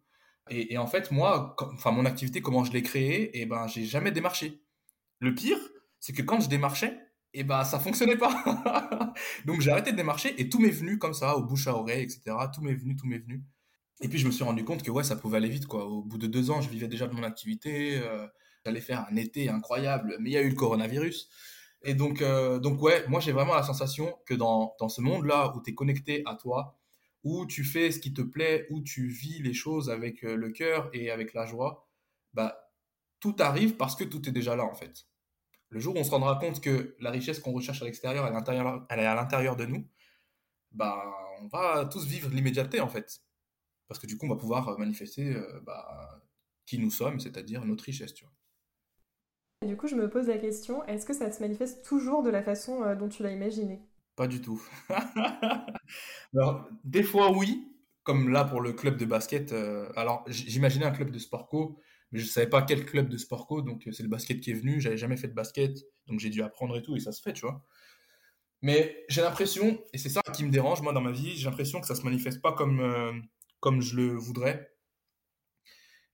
Et, 0.51 0.75
et 0.75 0.79
en 0.79 0.87
fait, 0.87 1.11
moi, 1.11 1.57
enfin, 1.75 1.91
mon 1.91 2.05
activité, 2.05 2.41
comment 2.41 2.65
je 2.65 2.73
l'ai 2.73 2.83
créée, 2.83 3.37
et 3.37 3.43
eh 3.43 3.47
ben, 3.47 3.67
j'ai 3.67 3.85
jamais 3.85 4.13
démarché. 4.13 4.63
Le 5.21 5.35
pire, 5.35 5.59
c'est 6.01 6.13
que 6.13 6.23
quand 6.23 6.41
je 6.41 6.49
démarchais, 6.49 6.99
et 7.35 7.41
eh 7.41 7.45
ben, 7.45 7.65
ça 7.65 7.79
fonctionnait 7.79 8.17
pas. 8.17 9.15
Donc, 9.45 9.61
j'ai 9.61 9.71
arrêté 9.71 9.93
de 9.93 9.97
démarcher 9.97 10.41
et 10.41 10.49
tout 10.49 10.59
m'est 10.59 10.71
venu 10.71 10.99
comme 10.99 11.15
ça, 11.15 11.37
au 11.37 11.43
bouche 11.43 11.67
à 11.67 11.75
oreille, 11.77 12.05
etc. 12.05 12.37
Tout 12.55 12.63
m'est 12.63 12.75
venu, 12.75 12.97
tout 12.97 13.07
m'est 13.07 13.19
venu. 13.19 13.43
Et 14.01 14.09
puis, 14.09 14.19
je 14.19 14.27
me 14.27 14.33
suis 14.33 14.45
rendu 14.45 14.65
compte 14.65 14.83
que, 14.83 14.91
ouais, 14.91 15.05
ça 15.05 15.17
pouvait 15.17 15.39
aller 15.39 15.49
vite, 15.49 15.67
quoi. 15.67 15.87
Au 15.87 16.03
bout 16.03 16.19
de 16.19 16.27
deux 16.27 16.51
ans, 16.51 16.61
je 16.61 16.69
vivais 16.71 16.89
déjà 16.89 17.07
de 17.07 17.15
mon 17.15 17.23
activité. 17.23 17.99
Euh, 18.03 18.27
J'allais 18.67 18.81
faire 18.81 19.07
un 19.09 19.15
été 19.15 19.49
incroyable, 19.49 20.17
mais 20.19 20.31
il 20.31 20.33
y 20.33 20.37
a 20.37 20.43
eu 20.43 20.49
le 20.49 20.57
coronavirus. 20.57 21.31
Et 21.87 21.95
donc, 21.95 22.21
euh, 22.21 22.59
donc 22.59 22.83
ouais, 22.83 23.07
moi 23.09 23.21
j'ai 23.21 23.31
vraiment 23.31 23.55
la 23.55 23.63
sensation 23.63 24.19
que 24.27 24.35
dans, 24.35 24.77
ce 24.89 25.01
monde-là 25.01 25.55
où 25.55 25.63
tu 25.63 25.71
es 25.71 25.75
connecté 25.75 26.23
à 26.27 26.35
toi, 26.35 26.77
où 27.23 27.47
tu 27.47 27.65
fais 27.65 27.93
ce 27.93 28.01
qui 28.01 28.13
te 28.13 28.23
plaît, 28.23 28.67
où 28.71 28.83
tu 28.83 29.07
vis 29.07 29.41
les 29.41 29.55
choses 29.55 29.89
avec 29.89 30.25
euh, 30.25 30.35
le 30.35 30.51
cœur 30.51 30.91
et 30.93 31.13
avec 31.13 31.33
la 31.33 31.47
joie, 31.47 31.89
bah 32.35 32.59
tout 33.21 33.37
arrive 33.39 33.77
parce 33.77 33.95
que 33.95 34.05
tout 34.05 34.29
est 34.29 34.33
déjà 34.33 34.57
là 34.57 34.65
en 34.65 34.75
fait. 34.75 35.07
Le 35.69 35.79
jour 35.79 35.95
où 35.95 35.99
on 35.99 36.05
se 36.05 36.11
rendra 36.11 36.37
compte 36.37 36.61
que 36.61 36.97
la 37.01 37.11
richesse 37.13 37.39
qu'on 37.39 37.53
recherche 37.53 37.83
à 37.83 37.85
l'extérieur, 37.85 38.27
elle 38.27 39.01
est 39.01 39.07
à 39.07 39.15
l'intérieur 39.15 39.57
de 39.57 39.67
nous, 39.67 39.87
bah 40.73 41.05
on 41.41 41.47
va 41.49 41.85
tous 41.87 42.05
vivre 42.05 42.31
l'immédiateté 42.31 42.81
en 42.81 42.89
fait. 42.89 43.21
Parce 43.87 44.01
que 44.01 44.09
du 44.09 44.19
coup, 44.19 44.27
on 44.27 44.31
va 44.31 44.37
pouvoir 44.37 44.77
manifester 44.79 45.35
euh, 45.35 45.61
bah, 45.65 46.21
qui 46.67 46.79
nous 46.79 46.91
sommes, 46.91 47.21
c'est-à-dire 47.21 47.65
notre 47.65 47.85
richesse. 47.85 48.15
Du 49.65 49.77
coup, 49.77 49.89
je 49.89 49.95
me 49.95 50.11
pose 50.11 50.29
la 50.29 50.37
question, 50.37 50.85
est-ce 50.85 51.07
que 51.07 51.15
ça 51.15 51.31
se 51.31 51.41
manifeste 51.41 51.85
toujours 51.85 52.23
de 52.23 52.29
la 52.29 52.43
façon 52.43 52.83
euh, 52.83 52.95
dont 52.95 53.09
tu 53.09 53.23
l'as 53.23 53.33
imaginé? 53.33 53.81
Pas 54.15 54.27
du 54.27 54.43
tout. 54.43 54.63
alors, 56.35 56.69
des 56.85 57.03
fois, 57.03 57.31
oui, 57.33 57.73
comme 58.03 58.29
là 58.29 58.45
pour 58.45 58.61
le 58.61 58.75
club 58.75 58.99
de 58.99 59.07
basket. 59.07 59.53
Euh, 59.53 59.89
alors, 59.97 60.25
j'imaginais 60.29 60.85
un 60.85 60.91
club 60.91 61.11
de 61.11 61.19
sport 61.19 61.49
co, 61.49 61.79
mais 62.13 62.19
je 62.19 62.27
savais 62.27 62.49
pas 62.49 62.63
quel 62.63 62.85
club 62.85 63.09
de 63.09 63.17
sport 63.17 63.47
co, 63.47 63.63
donc 63.63 63.87
euh, 63.87 63.93
c'est 63.93 64.03
le 64.03 64.11
basket 64.11 64.41
qui 64.41 64.51
est 64.51 64.55
venu. 64.55 64.79
J'avais 64.79 64.99
jamais 64.99 65.17
fait 65.17 65.29
de 65.29 65.35
basket, 65.35 65.79
donc 66.07 66.21
j'ai 66.21 66.31
dû 66.31 66.43
apprendre 66.43 66.77
et 66.77 66.83
tout, 66.83 66.95
et 66.95 67.01
ça 67.01 67.13
se 67.13 67.23
fait, 67.23 67.33
tu 67.33 67.41
vois. 67.41 67.65
Mais 68.61 69.05
j'ai 69.09 69.23
l'impression, 69.23 69.83
et 69.95 69.99
c'est 69.99 70.11
ça 70.11 70.21
qui 70.35 70.45
me 70.45 70.51
dérange, 70.51 70.83
moi, 70.83 70.93
dans 70.93 71.01
ma 71.01 71.13
vie, 71.13 71.35
j'ai 71.35 71.49
l'impression 71.49 71.81
que 71.81 71.87
ça 71.87 71.95
se 71.95 72.03
manifeste 72.03 72.43
pas 72.43 72.53
comme, 72.53 73.23
comme 73.61 73.81
je 73.81 73.97
le 73.97 74.15
voudrais. 74.15 74.76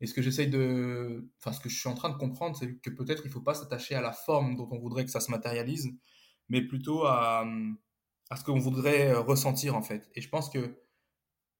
Et 0.02 0.06
ce 0.06 0.14
que 0.14 0.20
j'essaye 0.20 0.48
de, 0.48 1.30
enfin, 1.38 1.52
ce 1.52 1.60
que 1.60 1.68
je 1.68 1.78
suis 1.78 1.88
en 1.88 1.94
train 1.94 2.10
de 2.10 2.16
comprendre, 2.16 2.56
c'est 2.56 2.74
que 2.80 2.90
peut-être 2.90 3.22
il 3.24 3.30
faut 3.30 3.40
pas 3.40 3.54
s'attacher 3.54 3.94
à 3.94 4.00
la 4.00 4.10
forme 4.10 4.56
dont 4.56 4.68
on 4.72 4.78
voudrait 4.80 5.04
que 5.04 5.12
ça 5.12 5.20
se 5.20 5.30
matérialise, 5.30 5.92
mais 6.48 6.60
plutôt 6.60 7.04
à, 7.04 7.46
à 8.28 8.36
ce 8.36 8.42
qu'on 8.42 8.58
voudrait 8.58 9.12
ressentir, 9.14 9.76
en 9.76 9.82
fait. 9.82 10.10
Et 10.16 10.20
je 10.20 10.28
pense 10.28 10.50
que, 10.50 10.76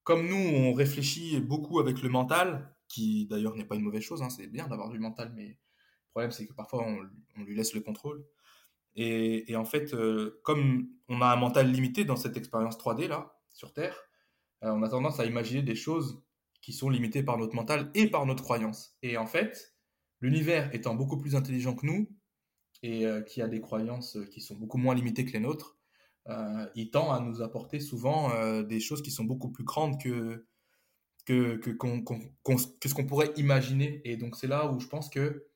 comme 0.02 0.26
nous, 0.26 0.34
on 0.34 0.72
réfléchit 0.72 1.40
beaucoup 1.40 1.78
avec 1.78 2.02
le 2.02 2.08
mental, 2.08 2.74
qui 2.88 3.26
d'ailleurs 3.26 3.54
n'est 3.54 3.64
pas 3.64 3.76
une 3.76 3.82
mauvaise 3.82 4.02
chose, 4.02 4.22
hein, 4.22 4.28
c'est 4.28 4.48
bien 4.48 4.66
d'avoir 4.66 4.88
du 4.88 4.98
mental, 4.98 5.32
mais 5.36 5.46
le 5.46 6.10
problème, 6.10 6.32
c'est 6.32 6.44
que 6.44 6.52
parfois, 6.52 6.84
on, 6.84 6.98
on, 7.36 7.44
lui 7.44 7.54
laisse 7.54 7.74
le 7.74 7.80
contrôle. 7.80 8.26
Et, 8.96 9.52
et 9.52 9.54
en 9.54 9.64
fait, 9.64 9.94
euh, 9.94 10.40
comme 10.42 10.88
on 11.08 11.22
a 11.22 11.26
un 11.26 11.36
mental 11.36 11.70
limité 11.70 12.04
dans 12.04 12.16
cette 12.16 12.36
expérience 12.36 12.76
3D, 12.76 13.06
là, 13.06 13.38
sur 13.52 13.72
Terre, 13.72 13.96
euh, 14.64 14.72
on 14.72 14.82
a 14.82 14.88
tendance 14.88 15.20
à 15.20 15.26
imaginer 15.26 15.62
des 15.62 15.76
choses 15.76 16.24
qui 16.62 16.72
sont 16.72 16.88
limités 16.88 17.22
par 17.22 17.36
notre 17.36 17.54
mental 17.54 17.90
et 17.94 18.08
par 18.08 18.24
notre 18.24 18.42
croyance. 18.42 18.96
Et 19.02 19.18
en 19.18 19.26
fait, 19.26 19.74
l'univers 20.20 20.74
étant 20.74 20.94
beaucoup 20.94 21.18
plus 21.18 21.34
intelligent 21.34 21.74
que 21.74 21.84
nous 21.84 22.08
et 22.82 23.04
euh, 23.04 23.20
qui 23.20 23.42
a 23.42 23.48
des 23.48 23.60
croyances 23.60 24.16
qui 24.30 24.40
sont 24.40 24.54
beaucoup 24.54 24.78
moins 24.78 24.94
limitées 24.94 25.24
que 25.24 25.32
les 25.32 25.40
nôtres, 25.40 25.76
euh, 26.28 26.66
il 26.76 26.90
tend 26.90 27.12
à 27.12 27.20
nous 27.20 27.42
apporter 27.42 27.80
souvent 27.80 28.32
euh, 28.32 28.62
des 28.62 28.78
choses 28.80 29.02
qui 29.02 29.10
sont 29.10 29.24
beaucoup 29.24 29.50
plus 29.50 29.64
grandes 29.64 30.00
que 30.00 30.46
que, 31.24 31.54
que, 31.56 31.70
que 31.70 32.88
ce 32.88 32.94
qu'on 32.94 33.06
pourrait 33.06 33.32
imaginer. 33.36 34.00
Et 34.04 34.16
donc 34.16 34.36
c'est 34.36 34.48
là 34.48 34.72
où 34.72 34.80
je 34.80 34.88
pense 34.88 35.08
que 35.08 35.46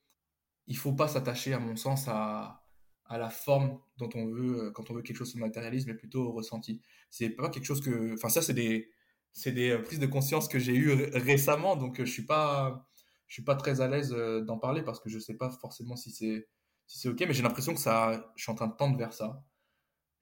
il 0.69 0.77
faut 0.77 0.93
pas 0.93 1.09
s'attacher, 1.09 1.53
à 1.55 1.59
mon 1.61 1.77
sens, 1.77 2.07
à, 2.09 2.65
à 3.05 3.19
la 3.19 3.31
forme 3.31 3.81
dont 3.99 4.09
on 4.15 4.27
veut, 4.27 4.71
quand 4.73 4.91
on 4.91 4.95
veut 4.95 5.03
quelque 5.03 5.17
chose 5.17 5.33
se 5.33 5.39
matérialise, 5.39 5.87
mais 5.87 5.95
plutôt 5.95 6.25
au 6.25 6.33
ressenti. 6.33 6.83
C'est 7.11 7.31
pas 7.31 7.49
quelque 7.51 7.65
chose 7.65 7.81
que, 7.81 8.15
enfin 8.15 8.29
ça 8.29 8.43
c'est 8.43 8.55
des, 8.55 8.91
c'est 9.37 9.53
des 9.53 9.71
euh, 9.71 9.83
prises 9.83 9.99
de 9.99 10.07
conscience 10.07 10.49
que 10.49 10.59
j'ai 10.59 10.75
eues 10.75 10.93
récemment, 11.13 11.77
donc 11.77 12.01
euh, 12.01 12.07
je 12.07 12.11
suis 12.11 12.25
pas, 12.25 12.89
je 13.29 13.35
suis 13.35 13.45
pas 13.45 13.55
très 13.55 13.83
à 13.83 13.87
l'aise 13.87 14.13
euh, 14.13 14.41
d'en 14.41 14.59
parler 14.59 14.83
parce 14.83 14.99
que 14.99 15.11
je 15.11 15.19
sais 15.19 15.35
pas 15.35 15.51
forcément 15.51 15.95
si 15.95 16.11
c'est, 16.11 16.49
si 16.87 16.99
c'est 16.99 17.09
ok, 17.09 17.21
mais 17.21 17.35
j'ai 17.35 17.43
l'impression 17.43 17.75
que 17.75 17.81
ça, 17.81 18.33
je 18.35 18.43
suis 18.43 18.51
en 18.51 18.55
train 18.55 18.67
de 18.67 18.75
tendre 18.77 18.97
vers 18.97 19.13
ça. 19.13 19.45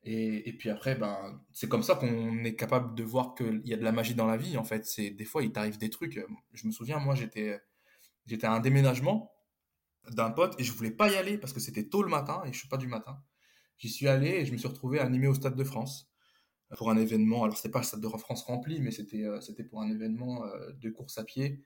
Et, 0.07 0.55
puis 0.59 0.69
après, 0.69 0.97
ben, 0.97 1.41
c'est 1.53 1.67
comme 1.67 1.83
ça 1.83 1.95
qu'on 1.95 2.45
est 2.45 2.57
capable 2.57 2.95
de 2.95 3.03
voir 3.03 3.35
qu'il 3.35 3.63
y 3.65 3.73
a 3.73 3.79
de 3.79 3.85
la 3.85 3.93
magie 3.93 4.15
dans 4.15 4.27
la 4.27 4.37
vie. 4.37 4.59
En 4.59 4.65
fait, 4.65 4.85
c'est 4.85 5.09
des 5.09 5.25
fois 5.25 5.43
il 5.43 5.51
t'arrive 5.51 5.79
des 5.79 5.89
trucs. 5.89 6.21
Je 6.53 6.67
me 6.67 6.73
souviens, 6.73 6.99
moi, 6.99 7.15
j'étais, 7.15 7.59
j'étais 8.27 8.47
à 8.47 8.53
un 8.53 8.61
déménagement 8.61 9.33
d'un 10.11 10.31
pote 10.31 10.61
et 10.61 10.65
je 10.65 10.73
voulais 10.73 10.91
pas 10.91 11.11
y 11.11 11.17
aller 11.17 11.39
parce 11.39 11.55
que 11.55 11.61
c'était 11.61 11.89
tôt 11.89 12.03
le 12.03 12.11
matin 12.11 12.43
et 12.45 12.53
je 12.53 12.59
suis 12.59 12.69
pas 12.69 12.77
du 12.77 12.87
matin. 12.87 13.19
J'y 13.79 13.89
suis 13.89 14.07
allé 14.07 14.29
et 14.29 14.45
je 14.45 14.53
me 14.53 14.59
suis 14.59 14.69
retrouvé 14.69 15.01
animé 15.01 15.27
au 15.27 15.35
Stade 15.35 15.57
de 15.57 15.65
France 15.65 16.14
pour 16.77 16.91
un 16.91 16.97
événement. 16.97 17.45
Alors, 17.45 17.57
c'était 17.57 17.71
pas 17.71 17.81
le 17.81 17.85
Stade 17.85 18.01
de 18.01 18.09
France 18.09 18.43
rempli, 18.43 18.81
mais 18.81 18.91
c'était 18.91 19.25
c'était 19.41 19.65
pour 19.65 19.81
un 19.81 19.91
événement 19.91 20.45
de 20.81 20.91
course 20.91 21.19
à 21.19 21.25
pied. 21.25 21.65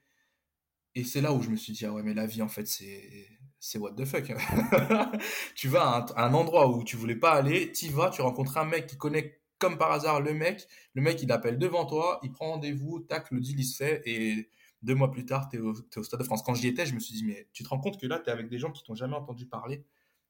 Et 0.95 1.03
c'est 1.03 1.21
là 1.21 1.33
où 1.33 1.41
je 1.41 1.49
me 1.49 1.55
suis 1.55 1.73
dit, 1.73 1.85
ah 1.85 1.93
ouais, 1.93 2.03
mais 2.03 2.13
la 2.13 2.25
vie, 2.25 2.41
en 2.41 2.47
fait, 2.47 2.67
c'est, 2.67 3.77
what 3.77 3.93
the 3.93 4.05
fuck. 4.05 4.23
tu 5.55 5.67
vas 5.67 6.05
à 6.15 6.25
un, 6.25 6.33
endroit 6.33 6.67
où 6.67 6.83
tu 6.83 6.97
voulais 6.97 7.15
pas 7.15 7.31
aller, 7.31 7.71
tu 7.71 7.89
vas, 7.89 8.09
tu 8.09 8.21
rencontres 8.21 8.57
un 8.57 8.65
mec 8.65 8.87
qui 8.87 8.97
connaît 8.97 9.39
comme 9.59 9.77
par 9.77 9.91
hasard 9.91 10.21
le 10.21 10.33
mec, 10.33 10.67
le 10.93 11.01
mec 11.01 11.21
il 11.21 11.31
appelle 11.33 11.57
devant 11.57 11.85
toi, 11.85 12.19
il 12.23 12.31
prend 12.31 12.51
rendez-vous, 12.51 13.01
tac, 13.01 13.29
le 13.31 13.41
deal 13.41 13.59
il 13.59 13.65
se 13.65 13.75
fait, 13.75 14.01
et 14.05 14.49
deux 14.81 14.95
mois 14.95 15.11
plus 15.11 15.25
tard, 15.25 15.49
tu 15.49 15.57
es, 15.57 15.59
au 15.59 16.03
Stade 16.03 16.19
de 16.19 16.25
France. 16.25 16.43
Quand 16.43 16.53
j'y 16.53 16.67
étais, 16.67 16.85
je 16.85 16.95
me 16.95 16.99
suis 16.99 17.13
dit, 17.13 17.25
mais 17.25 17.47
tu 17.53 17.63
te 17.63 17.69
rends 17.69 17.79
compte 17.79 17.99
que 17.99 18.07
là, 18.07 18.19
tu 18.19 18.29
es 18.29 18.33
avec 18.33 18.47
des 18.47 18.57
gens 18.57 18.71
qui 18.71 18.83
t'ont 18.83 18.95
jamais 18.95 19.15
entendu 19.15 19.45
parler, 19.45 19.83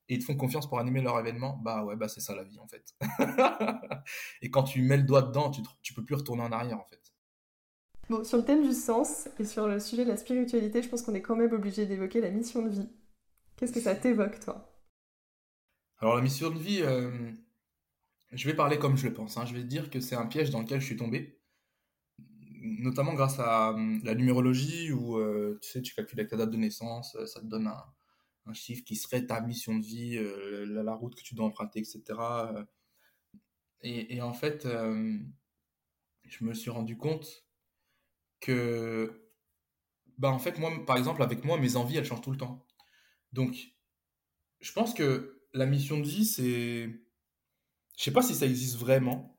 et 0.09 0.15
ils 0.15 0.19
te 0.19 0.25
font 0.25 0.35
confiance 0.35 0.67
pour 0.67 0.79
animer 0.79 1.01
leur 1.01 1.19
événement, 1.19 1.57
bah 1.63 1.85
ouais, 1.85 1.95
bah 1.95 2.07
c'est 2.07 2.19
ça 2.19 2.35
la 2.35 2.43
vie 2.43 2.59
en 2.59 2.67
fait. 2.67 2.95
et 4.41 4.49
quand 4.49 4.63
tu 4.63 4.81
mets 4.81 4.97
le 4.97 5.03
doigt 5.03 5.21
dedans, 5.21 5.51
tu, 5.51 5.61
tu 5.83 5.93
peux 5.93 6.03
plus 6.03 6.15
retourner 6.15 6.41
en 6.41 6.51
arrière 6.51 6.79
en 6.79 6.85
fait. 6.85 7.13
Bon, 8.09 8.23
sur 8.23 8.39
le 8.39 8.43
thème 8.43 8.67
du 8.67 8.73
sens 8.73 9.29
et 9.37 9.45
sur 9.45 9.67
le 9.67 9.79
sujet 9.79 10.03
de 10.03 10.09
la 10.09 10.17
spiritualité, 10.17 10.81
je 10.81 10.89
pense 10.89 11.03
qu'on 11.03 11.13
est 11.13 11.21
quand 11.21 11.35
même 11.35 11.53
obligé 11.53 11.85
d'évoquer 11.85 12.21
la 12.21 12.31
mission 12.31 12.63
de 12.63 12.69
vie. 12.69 12.89
Qu'est-ce 13.55 13.71
que 13.71 13.79
ça 13.79 13.93
t'évoque, 13.93 14.39
toi? 14.39 14.67
Alors, 15.99 16.15
la 16.15 16.23
mission 16.23 16.49
de 16.49 16.57
vie, 16.57 16.81
euh, 16.81 17.11
je 18.31 18.47
vais 18.47 18.55
parler 18.55 18.79
comme 18.79 18.97
je 18.97 19.07
le 19.07 19.13
pense. 19.13 19.37
Hein. 19.37 19.45
Je 19.45 19.53
vais 19.53 19.63
dire 19.63 19.91
que 19.91 19.99
c'est 19.99 20.15
un 20.15 20.25
piège 20.25 20.49
dans 20.49 20.61
lequel 20.61 20.81
je 20.81 20.85
suis 20.87 20.97
tombé, 20.97 21.39
notamment 22.61 23.13
grâce 23.13 23.37
à 23.37 23.71
euh, 23.71 23.99
la 24.03 24.15
numérologie 24.15 24.91
où 24.91 25.17
euh, 25.17 25.59
tu 25.61 25.69
sais, 25.69 25.81
tu 25.83 25.93
calcules 25.93 26.19
avec 26.19 26.31
ta 26.31 26.37
date 26.37 26.49
de 26.49 26.57
naissance, 26.57 27.15
ça 27.27 27.41
te 27.41 27.45
donne 27.45 27.67
un, 27.67 27.83
chiffre 28.53 28.83
qui 28.83 28.95
serait 28.95 29.25
ta 29.25 29.41
mission 29.41 29.77
de 29.77 29.85
vie, 29.85 30.19
la, 30.67 30.93
route 30.93 31.15
que 31.15 31.21
tu 31.21 31.35
dois 31.35 31.45
emprunter, 31.45 31.79
etc. 31.79 32.19
Et, 33.81 34.15
et 34.15 34.21
en 34.21 34.33
fait, 34.33 34.67
je 36.23 36.43
me 36.43 36.53
suis 36.53 36.69
rendu 36.69 36.97
compte 36.97 37.45
que, 38.39 39.31
bah 40.17 40.29
en 40.29 40.39
fait, 40.39 40.57
moi, 40.59 40.71
par 40.85 40.97
exemple, 40.97 41.23
avec 41.23 41.43
moi, 41.43 41.57
mes 41.57 41.75
envies, 41.75 41.97
elles 41.97 42.05
changent 42.05 42.21
tout 42.21 42.31
le 42.31 42.37
temps. 42.37 42.65
Donc, 43.33 43.55
je 44.59 44.71
pense 44.71 44.93
que 44.93 45.43
la 45.53 45.65
mission 45.65 45.99
de 45.99 46.07
vie, 46.07 46.25
c'est. 46.25 46.89
Je 47.97 48.03
sais 48.03 48.11
pas 48.11 48.21
si 48.21 48.35
ça 48.35 48.45
existe 48.45 48.77
vraiment. 48.77 49.37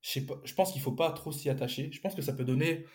Je, 0.00 0.12
sais 0.12 0.26
pas... 0.26 0.40
je 0.44 0.54
pense 0.54 0.72
qu'il 0.72 0.80
faut 0.80 0.92
pas 0.92 1.10
trop 1.12 1.32
s'y 1.32 1.50
attacher. 1.50 1.90
Je 1.92 2.00
pense 2.00 2.14
que 2.14 2.22
ça 2.22 2.32
peut 2.32 2.44
donner 2.44 2.86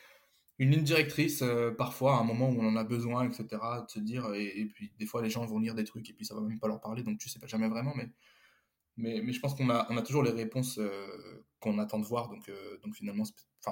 une 0.60 0.72
ligne 0.72 0.84
directrice 0.84 1.42
euh, 1.42 1.72
parfois 1.72 2.18
à 2.18 2.20
un 2.20 2.24
moment 2.24 2.50
où 2.50 2.62
on 2.62 2.68
en 2.68 2.76
a 2.76 2.84
besoin, 2.84 3.28
etc. 3.28 3.46
De 3.52 3.90
se 3.90 4.00
dire. 4.00 4.34
Et, 4.34 4.66
puis, 4.74 4.92
des 5.00 5.06
fois, 5.06 5.22
les 5.22 5.30
gens 5.30 5.46
vont 5.46 5.60
lire 5.60 5.76
des 5.76 5.84
trucs 5.84 6.10
et 6.10 6.14
puis 6.14 6.26
ça 6.26 6.36
va 6.36 6.42
même 6.42 6.60
pas 6.60 6.68
leur 6.68 6.80
parler, 6.80 7.04
donc 7.04 7.18
tu 7.18 7.30
sais 7.30 7.40
pas 7.40 7.48
jamais 7.48 7.68
vraiment. 7.68 7.94
Mais, 7.96 9.22
mais, 9.24 9.34
je 9.34 9.40
pense 9.40 9.56
qu'on 9.56 9.70
a, 9.70 9.88
on 9.90 9.98
a 9.98 10.02
toujours 10.04 10.24
les 10.24 10.32
réponses 10.32 10.78
euh, 10.78 11.44
qu'on 11.60 11.80
attend 11.80 12.00
de 12.00 12.06
voir. 12.06 12.30
Donc, 12.30 12.50
euh, 12.50 12.78
donc 12.84 12.96
finalement, 12.96 13.24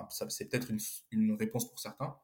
c'est 0.10 0.50
peut-être 0.50 0.72
une, 1.12 1.34
réponse 1.34 1.70
pour 1.70 1.80
certains. 1.80 2.16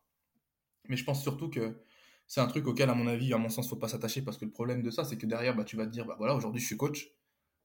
Mais 0.90 0.98
je 0.98 1.04
pense 1.04 1.22
surtout 1.22 1.50
que 1.50 1.78
c'est 2.26 2.42
un 2.42 2.48
truc 2.48 2.66
auquel, 2.68 2.90
à 2.90 2.96
mon 2.96 3.08
avis, 3.08 3.34
à 3.34 3.38
mon 3.38 3.50
sens, 3.50 3.70
faut 3.70 3.76
pas 3.76 3.88
s'attacher 3.88 4.22
parce 4.22 4.38
que 4.38 4.46
le 4.46 4.52
problème 4.52 4.82
de 4.82 4.90
ça, 4.90 5.04
c'est 5.04 5.18
que 5.18 5.26
derrière, 5.26 5.56
bah, 5.56 5.66
tu 5.66 5.76
vas 5.76 5.86
te 5.86 5.92
dire, 5.92 6.06
bah 6.06 6.16
voilà, 6.18 6.36
aujourd'hui, 6.36 6.62
je 6.62 6.66
suis 6.66 6.78
coach. 6.78 7.12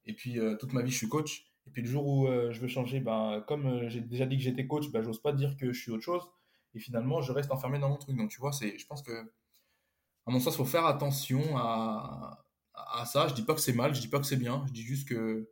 Et 0.04 0.14
puis, 0.14 0.38
toute 0.58 0.72
ma 0.72 0.82
vie, 0.82 0.90
je 0.90 0.96
suis 0.98 1.08
coach. 1.08 1.46
Et 1.66 1.70
puis, 1.70 1.82
le 1.82 1.88
jour 1.88 2.06
où 2.06 2.26
je 2.26 2.60
veux 2.60 2.68
changer, 2.68 3.00
bah, 3.00 3.44
comme 3.46 3.88
j'ai 3.88 4.00
déjà 4.00 4.26
dit 4.26 4.36
que 4.36 4.42
j'étais 4.42 4.66
coach, 4.66 4.90
bah, 4.90 5.02
j'ose 5.02 5.22
pas 5.22 5.32
dire 5.32 5.56
que 5.56 5.72
je 5.72 5.80
suis 5.80 5.92
autre 5.92 6.02
chose. 6.02 6.22
Et 6.74 6.80
finalement, 6.80 7.22
je 7.22 7.32
reste 7.32 7.50
enfermé 7.52 7.78
dans 7.78 7.88
mon 7.88 7.98
truc. 7.98 8.16
Donc, 8.16 8.30
tu 8.30 8.40
vois, 8.40 8.52
c'est, 8.52 8.78
je 8.78 8.86
pense 8.86 9.02
que, 9.02 9.12
à 10.26 10.30
mon 10.30 10.40
sens, 10.40 10.56
faut 10.56 10.64
faire 10.64 10.86
attention 10.86 11.56
à, 11.56 12.44
à 12.74 13.06
ça. 13.06 13.28
Je 13.28 13.34
dis 13.34 13.42
pas 13.42 13.54
que 13.54 13.60
c'est 13.60 13.72
mal, 13.72 13.94
je 13.94 14.00
dis 14.00 14.08
pas 14.08 14.18
que 14.18 14.26
c'est 14.26 14.36
bien. 14.36 14.64
Je 14.68 14.72
dis 14.72 14.82
juste 14.82 15.08
que, 15.08 15.48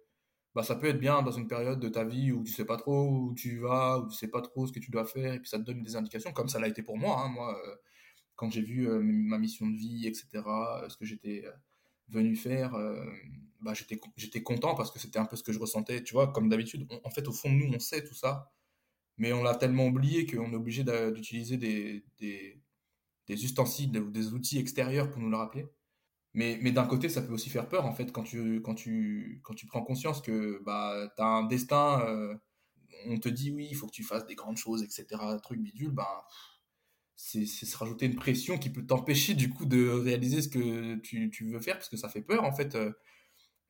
bah, 0.54 0.62
ça 0.64 0.74
peut 0.74 0.88
être 0.88 0.98
bien 0.98 1.22
dans 1.22 1.30
une 1.30 1.46
période 1.46 1.78
de 1.78 1.88
ta 1.88 2.04
vie 2.04 2.32
où 2.32 2.42
tu 2.42 2.52
sais 2.52 2.64
pas 2.64 2.76
trop 2.76 3.08
où 3.08 3.34
tu 3.34 3.58
vas, 3.58 3.98
où 4.00 4.08
tu 4.08 4.16
sais 4.16 4.28
pas 4.28 4.42
trop 4.42 4.66
ce 4.66 4.72
que 4.72 4.80
tu 4.80 4.90
dois 4.90 5.04
faire, 5.04 5.34
et 5.34 5.38
puis 5.38 5.48
ça 5.48 5.58
te 5.58 5.64
donne 5.64 5.82
des 5.82 5.94
indications, 5.96 6.32
comme 6.32 6.48
ça 6.48 6.58
l'a 6.58 6.68
été 6.68 6.82
pour 6.82 6.98
moi. 6.98 7.20
Hein. 7.22 7.28
moi, 7.28 7.56
euh, 7.66 7.76
quand 8.36 8.50
j'ai 8.50 8.62
vu 8.62 8.88
euh, 8.88 9.00
ma 9.00 9.38
mission 9.38 9.66
de 9.68 9.76
vie, 9.76 10.06
etc., 10.08 10.28
euh, 10.34 10.88
ce 10.88 10.96
que 10.96 11.04
j'étais 11.04 11.44
venu 12.08 12.34
faire, 12.36 12.72
bah, 13.60 13.74
j'étais, 13.74 14.00
j'étais 14.16 14.42
content 14.42 14.74
parce 14.74 14.90
que 14.90 14.98
c'était 14.98 15.18
un 15.20 15.26
peu 15.26 15.36
ce 15.36 15.44
que 15.44 15.52
je 15.52 15.60
ressentais. 15.60 16.02
Tu 16.02 16.14
vois, 16.14 16.32
comme 16.32 16.48
d'habitude, 16.48 16.88
en 17.04 17.10
fait, 17.10 17.28
au 17.28 17.32
fond 17.32 17.50
de 17.50 17.56
nous, 17.56 17.72
on 17.72 17.78
sait 17.78 18.04
tout 18.04 18.14
ça, 18.14 18.50
mais 19.20 19.34
on 19.34 19.42
l'a 19.42 19.54
tellement 19.54 19.86
oublié 19.86 20.24
qu'on 20.24 20.50
est 20.50 20.56
obligé 20.56 20.82
d'utiliser 20.82 21.58
des, 21.58 22.02
des, 22.18 23.44
ustensiles 23.44 23.96
ou 24.00 24.10
des 24.10 24.32
outils 24.32 24.58
extérieurs 24.58 25.10
pour 25.10 25.20
nous 25.20 25.28
le 25.28 25.36
rappeler. 25.36 25.68
Mais, 26.32 26.58
mais 26.62 26.72
d'un 26.72 26.86
côté, 26.86 27.10
ça 27.10 27.20
peut 27.20 27.34
aussi 27.34 27.50
faire 27.50 27.68
peur, 27.68 27.84
en 27.84 27.92
fait, 27.92 28.12
quand 28.12 28.22
tu, 28.22 28.62
quand 28.62 28.74
tu, 28.74 29.40
quand 29.44 29.54
tu 29.54 29.66
prends 29.66 29.82
conscience 29.82 30.22
que 30.22 30.62
bah, 30.64 31.12
tu 31.16 31.22
as 31.22 31.26
un 31.26 31.44
destin, 31.44 32.00
euh, 32.06 32.34
on 33.08 33.18
te 33.18 33.28
dit 33.28 33.50
oui, 33.50 33.68
il 33.70 33.76
faut 33.76 33.86
que 33.86 33.92
tu 33.92 34.04
fasses 34.04 34.24
des 34.26 34.34
grandes 34.36 34.56
choses, 34.56 34.82
etc., 34.82 35.06
truc 35.42 35.60
bidule, 35.60 35.90
bah, 35.90 36.24
c'est 37.14 37.44
se 37.44 37.76
rajouter 37.76 38.06
une 38.06 38.16
pression 38.16 38.56
qui 38.56 38.70
peut 38.70 38.86
t'empêcher, 38.86 39.34
du 39.34 39.50
coup, 39.50 39.66
de 39.66 39.86
réaliser 39.86 40.40
ce 40.40 40.48
que 40.48 40.96
tu, 40.96 41.30
tu, 41.30 41.44
veux 41.50 41.60
faire, 41.60 41.74
parce 41.76 41.90
que 41.90 41.98
ça 41.98 42.08
fait 42.08 42.22
peur, 42.22 42.44
en 42.44 42.52
fait. 42.52 42.74
Euh, 42.74 42.92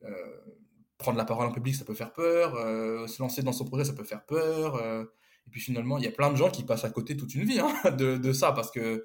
euh 0.05 0.41
prendre 0.99 1.17
la 1.17 1.25
parole 1.25 1.47
en 1.47 1.53
public, 1.53 1.75
ça 1.75 1.87
peut 1.87 1.95
faire 1.95 2.13
peur. 2.13 2.53
Se 3.09 3.23
lancer 3.23 3.43
dans 3.43 3.53
son 3.53 3.65
projet, 3.65 3.87
ça 3.87 3.95
peut 3.95 4.05
faire 4.05 4.27
peur. 4.27 5.09
Et 5.51 5.53
puis 5.53 5.61
finalement, 5.61 5.99
il 5.99 6.05
y 6.05 6.07
a 6.07 6.13
plein 6.13 6.31
de 6.31 6.37
gens 6.37 6.49
qui 6.49 6.63
passent 6.63 6.85
à 6.85 6.91
côté 6.91 7.17
toute 7.17 7.35
une 7.35 7.43
vie 7.43 7.59
hein, 7.59 7.91
de, 7.99 8.17
de 8.17 8.33
ça, 8.33 8.53
parce 8.53 8.71
que 8.71 9.05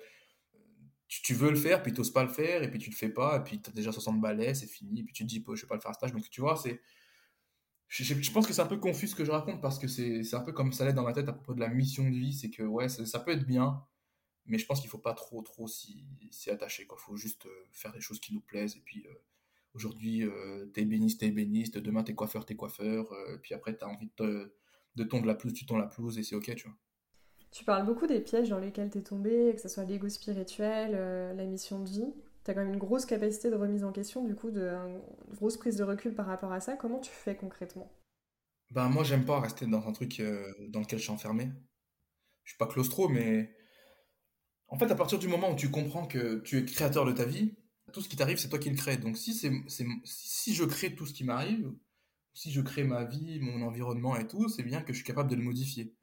tu, 1.07 1.33
veux 1.33 1.49
le 1.49 1.55
faire, 1.55 1.81
puis 1.81 1.91
tu 1.91 1.99
n'oses 1.99 2.11
pas 2.11 2.21
le 2.21 2.29
faire, 2.29 2.61
et 2.61 2.69
puis 2.69 2.77
tu 2.77 2.91
le 2.91 2.95
fais 2.95 3.09
pas, 3.09 3.37
et 3.37 3.43
puis 3.43 3.59
tu 3.59 3.67
as 3.71 3.73
déjà 3.73 3.91
60 3.91 4.21
balais, 4.21 4.53
c'est 4.53 4.67
fini, 4.67 4.99
et 4.99 5.03
puis 5.03 5.11
tu 5.11 5.23
te 5.23 5.27
dis, 5.27 5.43
je 5.43 5.61
vais 5.61 5.67
pas 5.67 5.73
le 5.73 5.81
faire 5.81 5.89
à 5.89 5.95
stage. 5.95 6.11
Donc 6.11 6.29
tu 6.29 6.39
vois, 6.39 6.55
c'est. 6.55 6.79
Je, 7.87 8.31
pense 8.31 8.45
que 8.45 8.53
c'est 8.53 8.61
un 8.61 8.67
peu 8.67 8.77
confus 8.77 9.07
ce 9.07 9.15
que 9.15 9.25
je 9.25 9.31
raconte 9.31 9.59
parce 9.59 9.79
que 9.79 9.87
c'est 9.87 10.35
un 10.35 10.41
peu 10.41 10.51
comme 10.51 10.71
ça 10.71 10.85
l'est 10.85 10.93
dans 10.93 11.03
ma 11.03 11.13
tête 11.13 11.29
à 11.29 11.33
propos 11.33 11.55
de 11.55 11.59
la 11.59 11.69
mission 11.69 12.03
de 12.03 12.15
vie. 12.15 12.33
C'est 12.33 12.51
que 12.51 12.61
ouais, 12.61 12.89
ça, 12.89 13.19
peut 13.19 13.31
être 13.31 13.45
bien, 13.47 13.83
mais 14.45 14.59
je 14.59 14.67
pense 14.67 14.81
qu'il 14.81 14.89
faut 14.89 14.99
pas 14.99 15.13
trop 15.13 15.41
trop 15.41 15.67
s'y 15.67 16.03
attacher. 16.51 16.87
Il 16.91 16.97
faut 16.97 17.15
juste 17.15 17.47
euh, 17.47 17.65
faire 17.71 17.91
des 17.91 18.01
choses 18.01 18.19
qui 18.19 18.33
nous 18.33 18.41
plaisent. 18.41 18.75
Et 18.75 18.81
puis 18.83 19.07
euh, 19.07 19.13
aujourd'hui, 19.73 20.23
euh, 20.23 20.67
t'es 20.73 20.81
ébéniste, 20.81 21.21
t'es 21.21 21.27
ébéniste. 21.27 21.77
Demain, 21.77 22.03
t'es 22.03 22.13
coiffeur, 22.15 22.45
t'es 22.45 22.55
coiffeur. 22.55 23.07
et 23.33 23.37
puis 23.37 23.53
après, 23.53 23.75
t'as 23.75 23.87
envie 23.87 24.09
de, 24.17 24.53
de 24.95 25.03
tondre 25.03 25.25
la 25.25 25.35
pelouse, 25.35 25.53
tu 25.53 25.65
tonds 25.65 25.77
la 25.77 25.87
pelouse 25.87 26.17
et 26.17 26.23
c'est 26.23 26.35
ok, 26.35 26.55
tu 26.55 26.67
vois. 26.67 26.77
Tu 27.51 27.63
parles 27.63 27.85
beaucoup 27.85 28.07
des 28.07 28.19
pièges 28.19 28.49
dans 28.49 28.59
lesquels 28.59 28.89
tu 28.89 28.97
es 28.97 29.01
tombé, 29.01 29.53
que 29.55 29.61
ce 29.61 29.69
soit 29.69 29.85
l'ego 29.85 30.09
spirituel, 30.09 30.91
euh, 30.93 31.33
la 31.33 31.45
mission 31.45 31.79
de 31.79 31.89
vie. 31.89 32.13
Tu 32.43 32.51
as 32.51 32.53
quand 32.53 32.61
même 32.61 32.73
une 32.73 32.79
grosse 32.79 33.05
capacité 33.05 33.49
de 33.49 33.55
remise 33.55 33.83
en 33.83 33.91
question, 33.91 34.25
du 34.25 34.35
coup, 34.35 34.51
de, 34.51 34.67
une 34.67 35.01
grosse 35.35 35.57
prise 35.57 35.77
de 35.77 35.83
recul 35.83 36.13
par 36.13 36.25
rapport 36.25 36.51
à 36.51 36.59
ça. 36.59 36.75
Comment 36.75 36.99
tu 36.99 37.11
fais 37.11 37.35
concrètement? 37.35 37.89
Ben 38.71 38.89
moi, 38.89 39.03
j'aime 39.03 39.25
pas 39.25 39.39
rester 39.39 39.65
dans 39.67 39.87
un 39.87 39.91
truc 39.93 40.19
euh, 40.19 40.51
dans 40.69 40.81
lequel 40.81 40.99
je 40.99 41.03
suis 41.03 41.13
enfermé. 41.13 41.49
Je 42.43 42.51
suis 42.51 42.57
pas 42.57 42.67
claustro, 42.67 43.07
mais 43.07 43.55
en 44.67 44.77
fait, 44.77 44.91
à 44.91 44.95
partir 44.95 45.17
du 45.17 45.27
moment 45.27 45.51
où 45.51 45.55
tu 45.55 45.69
comprends 45.69 46.07
que 46.07 46.39
tu 46.39 46.57
es 46.57 46.65
créateur 46.65 47.05
de 47.05 47.11
ta 47.11 47.25
vie, 47.25 47.55
tout 47.93 48.01
ce 48.01 48.09
qui 48.09 48.15
t'arrive, 48.15 48.37
c'est 48.37 48.49
toi 48.49 48.59
qui 48.59 48.69
le 48.69 48.75
crée. 48.75 48.97
Donc 48.97 49.17
si, 49.17 49.33
c'est, 49.33 49.51
si 50.03 50.53
je 50.53 50.63
crée 50.65 50.93
tout 50.93 51.05
ce 51.05 51.13
qui 51.13 51.23
m'arrive, 51.23 51.71
si 52.35 52.51
je 52.51 52.61
crée 52.61 52.83
ma 52.83 53.05
vie, 53.05 53.39
mon 53.39 53.65
environnement 53.65 54.15
et 54.17 54.27
tout, 54.27 54.49
c'est 54.49 54.61
bien 54.61 54.81
que 54.81 54.93
je 54.93 54.97
suis 54.97 55.05
capable 55.05 55.29
de 55.29 55.35
le 55.35 55.41
modifier. 55.41 55.95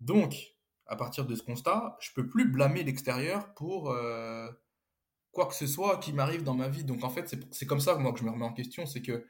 Donc, 0.00 0.54
à 0.86 0.96
partir 0.96 1.26
de 1.26 1.34
ce 1.34 1.42
constat, 1.42 1.96
je 2.00 2.10
peux 2.14 2.28
plus 2.28 2.48
blâmer 2.48 2.84
l'extérieur 2.84 3.54
pour 3.54 3.90
euh, 3.90 4.48
quoi 5.32 5.46
que 5.46 5.54
ce 5.54 5.66
soit 5.66 5.98
qui 5.98 6.12
m'arrive 6.12 6.44
dans 6.44 6.54
ma 6.54 6.68
vie. 6.68 6.84
Donc 6.84 7.02
en 7.02 7.10
fait, 7.10 7.34
c'est 7.50 7.66
comme 7.66 7.80
ça 7.80 7.96
moi 7.96 8.12
que 8.12 8.18
je 8.20 8.24
me 8.24 8.30
remets 8.30 8.44
en 8.44 8.52
question, 8.52 8.86
c'est 8.86 9.02
que 9.02 9.24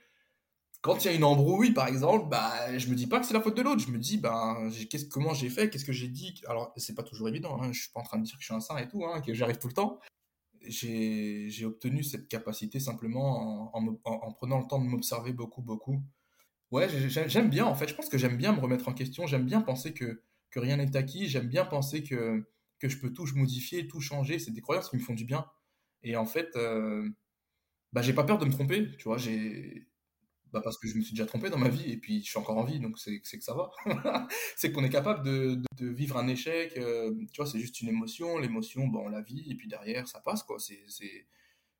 quand 0.81 1.05
il 1.05 1.07
y 1.07 1.11
a 1.11 1.15
une 1.15 1.23
embrouille, 1.23 1.71
par 1.73 1.87
exemple, 1.87 2.29
bah, 2.29 2.77
je 2.77 2.89
me 2.89 2.97
dis 2.97 3.07
pas 3.07 3.21
que 3.21 3.27
c'est 3.27 3.35
la 3.35 3.41
faute 3.41 3.57
de 3.57 3.63
l'autre. 3.63 3.81
Je 3.81 3.93
me 3.93 3.99
dis, 3.99 4.19
ben, 4.19 4.69
comment 5.13 5.33
j'ai 5.33 5.49
fait, 5.49 5.71
qu'est-ce 5.71 5.85
que 5.85 5.93
j'ai 5.93 6.09
dit? 6.09 6.43
Alors, 6.49 6.73
c'est 6.77 6.97
pas 6.97 7.05
toujours 7.05 7.29
évident. 7.29 7.63
Hein, 7.63 7.71
je 7.73 7.83
suis 7.83 7.93
pas 7.93 8.01
en 8.01 8.03
train 8.03 8.19
de 8.19 8.25
dire 8.25 8.35
que 8.35 8.41
je 8.41 8.47
suis 8.47 8.55
un 8.55 8.61
saint 8.61 8.77
et 8.79 8.89
tout, 8.89 9.05
hein, 9.07 9.21
que 9.21 9.33
j'arrive 9.33 9.59
tout 9.59 9.69
le 9.69 9.75
temps. 9.75 10.01
J'ai 10.61 11.65
obtenu 11.65 12.03
cette 12.03 12.27
capacité 12.27 12.81
simplement 12.81 13.77
en, 13.77 13.97
en 14.05 14.33
prenant 14.33 14.59
le 14.59 14.67
temps 14.67 14.81
de 14.81 14.87
m'observer 14.87 15.33
beaucoup, 15.33 15.63
beaucoup. 15.63 16.03
Ouais, 16.73 16.89
j'aime 16.89 17.51
bien 17.51 17.67
en 17.67 17.75
fait. 17.75 17.87
Je 17.87 17.95
pense 17.95 18.09
que 18.09 18.19
j'aime 18.19 18.37
bien 18.37 18.53
me 18.53 18.61
remettre 18.61 18.89
en 18.89 18.95
question. 18.95 19.27
J'aime 19.27 19.45
bien 19.45 19.61
penser 19.61 19.93
que 19.95 20.23
que 20.51 20.61
rien 20.61 20.77
n'est 20.77 20.97
acquis. 20.97 21.29
J'aime 21.29 21.49
bien 21.49 21.65
penser 21.65 22.03
que, 22.03 22.45
que 22.79 22.89
je 22.89 22.99
peux 22.99 23.13
tout 23.13 23.27
modifier, 23.35 23.87
tout 23.87 24.01
changer. 24.01 24.39
C'est 24.39 24.51
des 24.51 24.61
croyances 24.61 24.91
qui 24.91 24.97
me 24.97 25.03
font 25.03 25.15
du 25.15 25.25
bien. 25.25 25.47
Et 26.03 26.17
en 26.17 26.27
fait, 26.27 26.57
euh, 26.57 27.09
bah, 27.93 28.03
j'ai 28.03 28.13
pas 28.13 28.25
peur 28.25 28.39
de 28.39 28.45
me 28.45 28.51
tromper, 28.51 28.91
tu 28.97 29.05
vois. 29.05 29.19
J'ai 29.19 29.87
bah, 30.53 30.61
parce 30.63 30.77
que 30.79 30.87
je 30.87 30.97
me 30.97 31.03
suis 31.03 31.15
déjà 31.15 31.25
trompé 31.25 31.49
dans 31.49 31.59
ma 31.59 31.71
vie 31.71 31.91
et 31.91 31.97
puis 31.97 32.23
je 32.23 32.29
suis 32.29 32.39
encore 32.39 32.59
en 32.59 32.65
vie, 32.65 32.79
donc 32.79 32.99
c'est 32.99 33.21
que 33.21 33.45
ça 33.45 33.55
va. 33.55 33.71
c'est 34.57 34.71
qu'on 34.71 34.85
est 34.85 34.91
capable 34.91 35.25
de, 35.25 35.59
de, 35.79 35.89
vivre 35.89 36.19
un 36.19 36.29
échec. 36.29 36.77
Euh, 36.77 37.15
tu 37.33 37.41
vois, 37.41 37.47
c'est 37.47 37.59
juste 37.59 37.81
une 37.81 37.89
émotion. 37.89 38.39
L'émotion, 38.39 38.87
bon, 38.87 39.07
on 39.07 39.09
la 39.09 39.23
vit 39.23 39.51
et 39.51 39.55
puis 39.55 39.69
derrière, 39.69 40.07
ça 40.09 40.21
passe, 40.21 40.43
quoi. 40.43 40.59
C'est, 40.59 40.85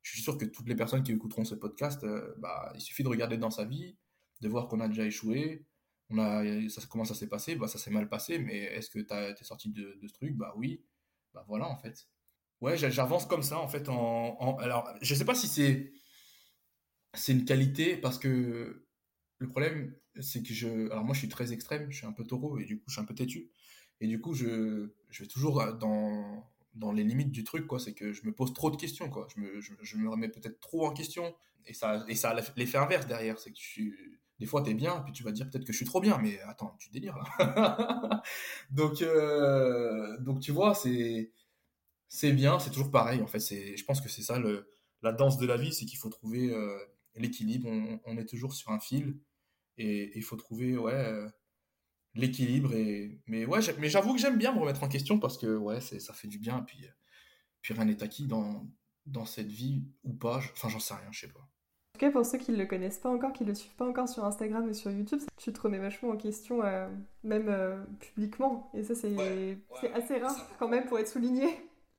je 0.01 0.11
suis 0.11 0.21
sûr 0.21 0.37
que 0.37 0.45
toutes 0.45 0.67
les 0.67 0.75
personnes 0.75 1.03
qui 1.03 1.11
écouteront 1.11 1.45
ce 1.45 1.55
podcast, 1.55 2.03
euh, 2.03 2.33
bah, 2.39 2.73
il 2.75 2.81
suffit 2.81 3.03
de 3.03 3.09
regarder 3.09 3.37
dans 3.37 3.51
sa 3.51 3.65
vie, 3.65 3.95
de 4.43 4.49
voir 4.49 4.67
qu'on 4.67 4.79
a 4.79 4.87
déjà 4.87 5.05
échoué, 5.05 5.65
on 6.09 6.19
a, 6.19 6.43
ça, 6.69 6.81
comment 6.89 7.05
ça 7.05 7.15
s'est 7.15 7.27
passé? 7.29 7.55
Bah, 7.55 7.67
Ça 7.67 7.79
s'est 7.79 7.91
mal 7.91 8.09
passé, 8.09 8.37
mais 8.39 8.57
est-ce 8.57 8.89
que 8.89 8.99
tu 8.99 9.13
es 9.13 9.43
sorti 9.43 9.69
de, 9.69 9.99
ce 10.07 10.13
truc? 10.13 10.35
Bah 10.35 10.53
oui. 10.57 10.83
Bah 11.33 11.43
voilà, 11.47 11.67
en 11.67 11.77
fait. 11.77 12.07
Ouais, 12.61 12.77
j'avance 12.77 13.25
comme 13.25 13.43
ça, 13.43 13.59
en 13.59 13.67
fait. 13.67 13.89
En, 13.89 14.57
alors, 14.57 14.89
je 15.01 15.15
sais 15.15 15.25
pas 15.25 15.35
si 15.35 15.47
c'est 15.47 15.91
c'est 17.15 17.31
une 17.33 17.45
qualité, 17.45 17.97
parce 17.97 18.17
que 18.17 18.87
le 19.39 19.47
problème, 19.47 19.95
c'est 20.19 20.43
que 20.43 20.53
je. 20.53 20.89
Alors, 20.91 21.03
moi, 21.03 21.13
je 21.13 21.19
suis 21.19 21.29
très 21.29 21.53
extrême, 21.53 21.91
je 21.91 21.97
suis 21.97 22.07
un 22.07 22.13
peu 22.13 22.25
taureau 22.25 22.59
et 22.59 22.65
du 22.65 22.77
coup, 22.77 22.85
je 22.87 22.93
suis 22.93 23.01
un 23.01 23.05
peu 23.05 23.15
têtu. 23.15 23.51
Et 24.01 24.07
du 24.07 24.19
coup, 24.21 24.33
je, 24.33 24.93
je 25.09 25.23
vais 25.23 25.27
toujours 25.27 25.63
dans, 25.75 26.43
dans 26.75 26.91
les 26.91 27.03
limites 27.03 27.31
du 27.31 27.43
truc, 27.43 27.67
quoi. 27.67 27.79
C'est 27.79 27.93
que 27.93 28.13
je 28.13 28.25
me 28.25 28.33
pose 28.33 28.53
trop 28.53 28.71
de 28.71 28.77
questions, 28.77 29.09
quoi. 29.09 29.27
Je 29.35 29.41
me, 29.41 29.61
je, 29.61 29.97
me 29.97 30.09
remets 30.09 30.29
peut-être 30.29 30.59
trop 30.59 30.85
en 30.87 30.93
question. 30.93 31.35
Et 31.65 31.73
ça, 31.73 32.03
et 32.07 32.15
ça 32.15 32.31
a 32.31 32.41
l'effet 32.57 32.77
inverse 32.77 33.07
derrière. 33.07 33.39
C'est 33.39 33.51
que 33.51 33.57
tu, 33.57 34.21
des 34.43 34.47
fois, 34.47 34.61
t'es 34.61 34.73
bien, 34.73 34.99
puis 34.99 35.13
tu 35.13 35.23
vas 35.23 35.31
dire 35.31 35.49
peut-être 35.49 35.63
que 35.63 35.71
je 35.71 35.77
suis 35.77 35.85
trop 35.85 36.01
bien, 36.01 36.17
mais 36.17 36.37
attends, 36.41 36.75
tu 36.77 36.89
délires 36.89 37.15
là. 37.15 38.21
donc, 38.71 39.01
euh, 39.01 40.19
donc, 40.19 40.41
tu 40.41 40.51
vois, 40.51 40.75
c'est, 40.75 41.31
c'est 42.09 42.33
bien, 42.33 42.59
c'est 42.59 42.69
toujours 42.69 42.91
pareil. 42.91 43.21
En 43.21 43.27
fait, 43.27 43.39
c'est, 43.39 43.77
je 43.77 43.85
pense 43.85 44.01
que 44.01 44.09
c'est 44.09 44.21
ça 44.21 44.39
le, 44.39 44.69
la 45.01 45.13
danse 45.13 45.37
de 45.37 45.45
la 45.45 45.55
vie, 45.55 45.71
c'est 45.71 45.85
qu'il 45.85 45.97
faut 45.97 46.09
trouver 46.09 46.53
euh, 46.53 46.77
l'équilibre. 47.15 47.69
On, 48.03 48.17
est 48.17 48.25
toujours 48.25 48.53
sur 48.53 48.71
un 48.71 48.81
fil 48.81 49.17
et 49.77 50.11
il 50.13 50.23
faut 50.23 50.35
trouver, 50.35 50.77
ouais. 50.77 50.91
Euh, 50.91 51.29
l'équilibre 52.15 52.75
et 52.75 53.19
mais 53.25 53.43
ouais 53.47 53.59
mais 53.79 53.89
j'avoue 53.89 54.13
que 54.13 54.19
j'aime 54.19 54.37
bien 54.37 54.53
me 54.53 54.59
remettre 54.59 54.83
en 54.83 54.87
question 54.87 55.17
parce 55.17 55.35
que 55.35 55.57
ouais 55.57 55.81
ça 55.81 56.13
fait 56.13 56.27
du 56.27 56.37
bien 56.37 56.59
et 56.59 56.63
puis 56.63 56.85
puis 57.61 57.73
rien 57.73 57.85
n'est 57.85 58.03
acquis 58.03 58.27
dans 58.27 58.69
dans 59.07 59.25
cette 59.25 59.49
vie 59.49 59.83
ou 60.03 60.13
pas 60.13 60.37
enfin 60.37 60.69
j'en 60.69 60.79
sais 60.79 60.93
rien 60.93 61.11
je 61.11 61.21
sais 61.21 61.33
pas 61.33 61.49
en 61.95 61.99
tout 61.99 62.05
cas 62.05 62.11
pour 62.11 62.25
ceux 62.25 62.39
qui 62.39 62.51
ne 62.51 62.57
le 62.57 62.65
connaissent 62.65 62.97
pas 62.97 63.09
encore 63.09 63.33
qui 63.33 63.45
le 63.45 63.53
suivent 63.53 63.75
pas 63.75 63.87
encore 63.87 64.09
sur 64.09 64.25
Instagram 64.25 64.67
ou 64.67 64.73
sur 64.73 64.89
YouTube 64.91 65.21
tu 65.37 65.53
te 65.53 65.61
remets 65.61 65.77
vachement 65.77 66.09
en 66.09 66.17
question 66.17 66.63
euh, 66.63 66.87
même 67.23 67.49
euh, 67.49 67.83
publiquement 67.99 68.71
et 68.73 68.83
ça 68.83 68.95
c'est 68.95 69.57
assez 69.93 70.17
rare 70.17 70.35
quand 70.57 70.67
même 70.67 70.85
pour 70.85 70.99
être 70.99 71.07
souligné 71.07 71.47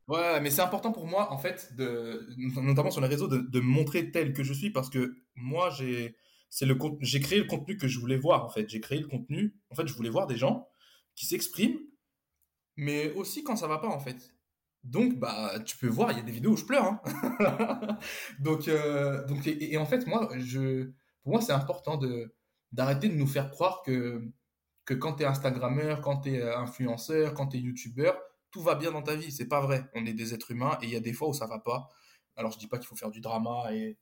Ouais, 0.07 0.39
mais 0.41 0.51
c'est 0.51 0.61
important 0.61 0.93
pour 0.93 1.07
moi, 1.07 1.33
en 1.33 1.39
fait, 1.39 1.75
de, 1.77 2.29
notamment 2.61 2.91
sur 2.91 3.01
les 3.01 3.09
réseaux, 3.09 3.27
de, 3.27 3.39
de 3.39 3.61
me 3.61 3.67
montrer 3.67 4.11
tel 4.11 4.35
que 4.35 4.43
je 4.43 4.53
suis, 4.53 4.71
parce 4.71 4.91
que 4.91 5.17
moi, 5.35 5.71
j'ai, 5.71 6.15
le 6.61 6.77
j'ai 7.01 7.21
créé 7.21 7.39
le 7.39 7.47
contenu 7.47 7.79
que 7.79 7.89
je 7.89 7.99
voulais 7.99 8.19
voir 8.19 8.45
en 8.45 8.51
fait. 8.51 8.69
J'ai 8.69 8.81
créé 8.81 8.99
le 9.01 9.09
contenu. 9.09 9.57
En 9.71 9.75
fait, 9.75 9.87
je 9.87 9.95
voulais 9.95 10.11
voir 10.11 10.27
des 10.27 10.37
gens 10.37 10.69
qui 11.15 11.25
s'expriment, 11.27 11.79
mais 12.77 13.13
aussi 13.15 13.45
quand 13.45 13.57
ça 13.57 13.67
va 13.67 13.79
pas 13.79 13.89
en 13.89 13.99
fait. 13.99 14.34
Donc 14.85 15.18
bah 15.18 15.59
tu 15.64 15.77
peux 15.79 15.88
voir, 15.88 16.12
il 16.12 16.18
y 16.18 16.20
a 16.20 16.25
des 16.25 16.33
vidéos 16.33 16.53
où 16.53 16.57
je 16.57 16.64
pleure. 16.64 16.85
Hein. 16.85 17.99
donc 18.40 18.68
euh, 18.68 19.25
donc 19.27 19.47
et, 19.47 19.77
en 19.79 19.87
fait 19.87 20.07
moi 20.07 20.29
je 20.38 20.90
pour 21.23 21.33
moi 21.33 21.40
c'est 21.40 21.53
important 21.53 21.97
de 21.97 22.35
d'arrêter 22.73 23.09
de 23.09 23.14
nous 23.14 23.27
faire 23.27 23.51
croire 23.51 23.83
que 23.83 24.23
que 24.85 24.94
quand 24.94 25.14
tu 25.14 25.23
es 25.23 25.27
instagrammeur, 25.27 26.01
quand 26.03 26.23
tu 26.23 26.35
es 26.35 26.40
euh, 26.40 26.59
influenceur, 26.59 27.35
quand 27.35 27.49
tu 27.49 27.57
es 27.57 27.61
youtubeur, 27.61 28.16
tout 28.51 28.61
va 28.61 28.75
bien 28.75 28.92
dans 28.92 29.03
ta 29.03 29.16
vie, 29.16 29.33
c'est 29.33 29.49
pas 29.49 29.61
vrai. 29.61 29.90
On 29.94 30.05
est 30.07 30.12
des 30.12 30.35
êtres 30.35 30.51
humains 30.51 30.79
et 30.83 30.87
il 30.87 30.90
y 30.90 30.97
a 30.97 31.01
des 31.01 31.14
fois 31.14 31.29
où 31.29 31.35
ça 31.35 31.47
va 31.47 31.59
pas. 31.59 31.88
Alors 32.37 32.53
je 32.53 32.59
dis 32.59 32.66
pas 32.66 32.79
qu'il 32.79 32.87
faut 32.87 32.97
faire 32.97 33.11
du 33.11 33.20
drama 33.20 33.73
et 33.73 33.99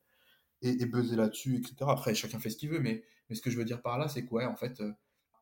et, 0.63 0.83
et 0.83 0.87
buzzer 0.87 1.17
là-dessus, 1.17 1.57
etc. 1.57 1.75
Après, 1.89 2.15
chacun 2.15 2.39
fait 2.39 2.51
ce 2.51 2.57
qu'il 2.57 2.71
veut, 2.71 2.81
mais, 2.81 3.05
mais 3.29 3.37
ce 3.37 3.43
que 3.43 3.51
je 3.51 3.57
veux 3.57 3.65
dire 3.65 3.83
par 3.83 3.99
là, 3.99 4.09
c'est 4.09 4.25
quoi 4.25 4.47
en 4.47 4.57
fait, 4.57 4.81
euh, 4.81 4.93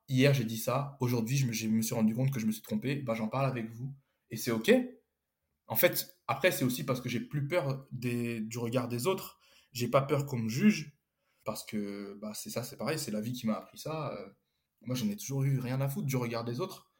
hier 0.08 0.34
j'ai 0.34 0.44
dit 0.44 0.58
ça, 0.58 0.96
aujourd'hui 1.00 1.36
je 1.36 1.46
me, 1.46 1.52
je 1.52 1.68
me, 1.68 1.82
suis 1.82 1.94
rendu 1.94 2.14
compte 2.14 2.32
que 2.32 2.40
je 2.40 2.46
me 2.46 2.52
suis 2.52 2.62
trompé, 2.62 2.96
bah, 2.96 3.14
j'en 3.14 3.28
parle 3.28 3.46
avec 3.46 3.70
vous. 3.70 3.94
Et 4.30 4.36
c'est 4.36 4.50
OK. 4.50 4.70
En 5.70 5.76
fait, 5.76 6.18
après, 6.26 6.50
c'est 6.50 6.64
aussi 6.64 6.84
parce 6.84 7.00
que 7.00 7.08
j'ai 7.08 7.20
plus 7.20 7.46
peur 7.46 7.86
du 7.92 8.58
regard 8.58 8.88
des 8.88 9.06
autres. 9.06 9.38
J'ai 9.72 9.86
pas 9.86 10.02
peur 10.02 10.26
qu'on 10.26 10.38
me 10.38 10.48
juge, 10.48 10.98
parce 11.44 11.64
que 11.64 12.18
bah, 12.20 12.32
c'est 12.34 12.50
ça, 12.50 12.64
c'est 12.64 12.76
pareil, 12.76 12.98
c'est 12.98 13.12
la 13.12 13.20
vie 13.20 13.32
qui 13.32 13.46
m'a 13.46 13.54
appris 13.54 13.78
ça. 13.78 14.12
Euh, 14.12 14.28
moi, 14.82 14.96
j'en 14.96 15.08
ai 15.08 15.16
toujours 15.16 15.44
eu 15.44 15.60
rien 15.60 15.80
à 15.80 15.88
foutre 15.88 16.08
du 16.08 16.16
regard 16.16 16.44
des 16.44 16.60
autres. 16.60 16.90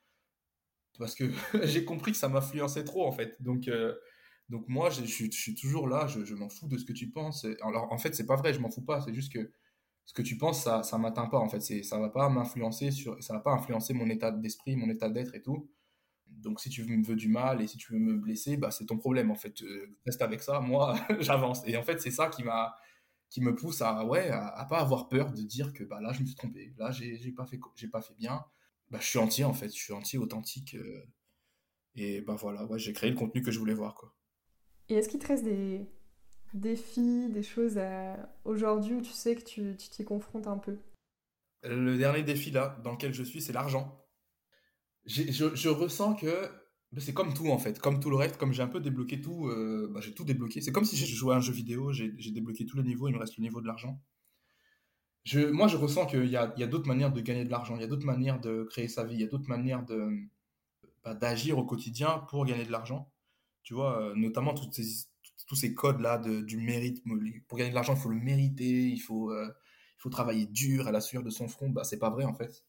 Parce 1.00 1.16
que 1.16 1.24
j'ai 1.64 1.84
compris 1.84 2.12
que 2.12 2.18
ça 2.18 2.28
m'influençait 2.28 2.84
trop, 2.84 3.04
en 3.06 3.12
fait. 3.12 3.36
Donc, 3.42 3.66
euh, 3.66 3.92
donc 4.48 4.68
moi, 4.68 4.88
je, 4.88 5.04
suis 5.04 5.54
toujours 5.56 5.88
là, 5.88 6.06
je, 6.06 6.34
m'en 6.34 6.48
fous 6.48 6.68
de 6.68 6.78
ce 6.78 6.84
que 6.84 6.92
tu 6.92 7.10
penses. 7.10 7.44
Alors 7.62 7.92
en 7.92 7.98
fait, 7.98 8.14
c'est 8.14 8.26
pas 8.26 8.36
vrai, 8.36 8.54
je 8.54 8.60
m'en 8.60 8.70
fous 8.70 8.84
pas. 8.84 9.00
C'est 9.00 9.14
juste 9.14 9.32
que 9.32 9.52
ce 10.06 10.14
que 10.14 10.22
tu 10.22 10.38
penses, 10.38 10.62
ça, 10.62 10.84
ça 10.84 10.96
m'atteint 10.96 11.26
pas. 11.26 11.38
En 11.38 11.48
fait, 11.48 11.60
ça 11.60 11.98
va 11.98 12.08
pas 12.08 12.28
m'influencer 12.28 12.92
sur, 12.92 13.20
ça 13.20 13.34
va 13.34 13.40
pas 13.40 13.52
influencer 13.52 13.94
mon 13.94 14.08
état 14.08 14.30
d'esprit, 14.30 14.76
mon 14.76 14.90
état 14.90 15.08
d'être 15.08 15.34
et 15.34 15.42
tout. 15.42 15.68
Donc 16.30 16.60
si 16.60 16.70
tu 16.70 16.84
me 16.84 17.04
veux 17.04 17.16
du 17.16 17.28
mal 17.28 17.60
et 17.60 17.66
si 17.66 17.76
tu 17.76 17.92
veux 17.92 17.98
me 17.98 18.16
blesser, 18.16 18.56
bah 18.56 18.70
c'est 18.70 18.86
ton 18.86 18.96
problème 18.96 19.30
en 19.30 19.34
fait. 19.34 19.62
Euh, 19.62 19.96
reste 20.06 20.22
avec 20.22 20.42
ça, 20.42 20.60
moi 20.60 20.98
j'avance. 21.20 21.62
Et 21.66 21.76
en 21.76 21.82
fait, 21.82 22.00
c'est 22.00 22.10
ça 22.10 22.28
qui 22.28 22.42
m'a, 22.42 22.74
qui 23.28 23.40
me 23.40 23.54
pousse 23.54 23.82
à 23.82 24.04
ouais, 24.04 24.30
à, 24.30 24.66
pas 24.68 24.80
avoir 24.80 25.08
peur 25.08 25.32
de 25.32 25.42
dire 25.42 25.72
que 25.72 25.84
bah 25.84 26.00
là 26.00 26.12
je 26.12 26.20
me 26.20 26.26
suis 26.26 26.34
trompé, 26.34 26.72
là 26.78 26.90
j'ai, 26.90 27.32
pas 27.32 27.46
fait, 27.46 27.60
j'ai 27.76 27.88
pas 27.88 28.00
fait 28.00 28.14
bien. 28.14 28.44
Bah 28.90 28.98
je 29.00 29.06
suis 29.06 29.18
entier 29.18 29.44
en 29.44 29.52
fait, 29.52 29.68
je 29.68 29.80
suis 29.80 29.92
entier, 29.92 30.18
authentique. 30.18 30.74
Euh, 30.74 31.06
et 31.94 32.20
bah 32.20 32.36
voilà, 32.36 32.64
ouais, 32.66 32.78
j'ai 32.78 32.92
créé 32.92 33.10
le 33.10 33.16
contenu 33.16 33.42
que 33.42 33.50
je 33.50 33.58
voulais 33.58 33.74
voir 33.74 33.94
quoi. 33.94 34.14
Et 34.88 34.94
est-ce 34.94 35.08
qu'il 35.08 35.20
te 35.20 35.26
reste 35.26 35.44
des 35.44 35.86
défis, 36.54 37.28
des 37.30 37.42
choses 37.42 37.78
aujourd'hui 38.44 38.94
où 38.94 39.00
tu 39.00 39.12
sais 39.12 39.36
que 39.36 39.42
tu 39.42 39.76
t'y 39.76 40.04
confrontes 40.04 40.46
un 40.46 40.58
peu? 40.58 40.78
Le 41.62 41.98
dernier 41.98 42.22
défi 42.22 42.50
là, 42.50 42.80
dans 42.82 42.92
lequel 42.92 43.12
je 43.12 43.22
suis, 43.22 43.40
c'est 43.40 43.52
l'argent. 43.52 44.00
Je, 45.10 45.54
je, 45.54 45.68
ressens 45.68 46.14
que 46.14 46.48
ben, 46.92 47.00
c'est 47.00 47.12
comme 47.14 47.34
tout 47.34 47.48
en 47.50 47.58
fait, 47.58 47.80
comme 47.80 48.00
tout 48.00 48.10
le 48.10 48.16
reste, 48.16 48.36
comme 48.36 48.52
j'ai 48.52 48.62
un 48.62 48.68
peu 48.68 48.80
débloqué 48.80 49.20
tout, 49.20 49.48
euh, 49.48 49.90
ben, 49.92 50.00
j'ai 50.00 50.14
tout 50.14 50.24
débloqué. 50.24 50.60
C'est 50.60 50.72
comme 50.72 50.84
si 50.84 50.96
j'ai 50.96 51.06
joué 51.06 51.34
à 51.34 51.38
un 51.38 51.40
jeu 51.40 51.52
vidéo, 51.52 51.92
j'ai 51.92 52.30
débloqué 52.30 52.64
tous 52.66 52.76
les 52.76 52.84
niveaux, 52.84 53.08
il 53.08 53.14
me 53.14 53.18
reste 53.18 53.36
le 53.36 53.42
niveau 53.42 53.60
de 53.60 53.66
l'argent. 53.66 54.00
Je, 55.24 55.40
moi, 55.50 55.68
je 55.68 55.76
ressens 55.76 56.06
qu'il 56.06 56.26
y 56.26 56.36
a, 56.36 56.42
a 56.42 56.66
d'autres 56.66 56.86
manières 56.88 57.12
de 57.12 57.20
gagner 57.20 57.44
de 57.44 57.50
l'argent, 57.50 57.76
il 57.76 57.80
y 57.80 57.84
a 57.84 57.88
d'autres 57.88 58.06
manières 58.06 58.40
de 58.40 58.64
créer 58.70 58.88
sa 58.88 59.04
vie, 59.04 59.14
il 59.14 59.20
y 59.20 59.24
a 59.24 59.26
d'autres 59.26 59.48
manières 59.48 59.84
de 59.84 60.10
ben, 61.04 61.14
d'agir 61.14 61.58
au 61.58 61.64
quotidien 61.64 62.18
pour 62.28 62.44
gagner 62.46 62.64
de 62.64 62.72
l'argent. 62.72 63.10
Tu 63.62 63.74
vois, 63.74 64.00
euh, 64.02 64.14
notamment 64.14 64.54
tous 64.54 65.56
ces 65.56 65.74
codes-là 65.74 66.18
du 66.18 66.56
mérite. 66.56 67.02
Pour 67.48 67.58
gagner 67.58 67.70
de 67.70 67.74
l'argent, 67.74 67.94
il 67.94 68.00
faut 68.00 68.08
le 68.08 68.16
mériter, 68.16 68.88
il 68.88 69.00
faut, 69.00 69.30
euh, 69.32 69.46
il 69.98 70.00
faut 70.00 70.10
travailler 70.10 70.46
dur 70.46 70.86
à 70.86 70.92
la 70.92 71.00
sueur 71.00 71.22
de 71.22 71.30
son 71.30 71.48
front. 71.48 71.68
Bah, 71.70 71.84
c'est 71.84 71.98
pas 71.98 72.10
vrai, 72.10 72.24
en 72.24 72.34
fait. 72.34 72.64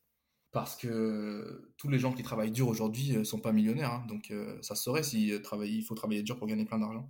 Parce 0.51 0.75
que 0.75 1.73
tous 1.77 1.87
les 1.89 1.97
gens 1.97 2.11
qui 2.13 2.23
travaillent 2.23 2.51
dur 2.51 2.67
aujourd'hui 2.67 3.15
euh, 3.15 3.23
sont 3.23 3.39
pas 3.39 3.53
millionnaires. 3.53 3.91
Hein. 3.91 4.05
donc, 4.07 4.33
ça 4.61 4.75
serait 4.75 5.03
si 5.03 5.27
il 5.29 5.83
faut 5.83 5.95
travailler 5.95 6.23
dur 6.23 6.37
pour 6.37 6.47
gagner 6.47 6.65
plein 6.65 6.79
d'argent. 6.79 7.09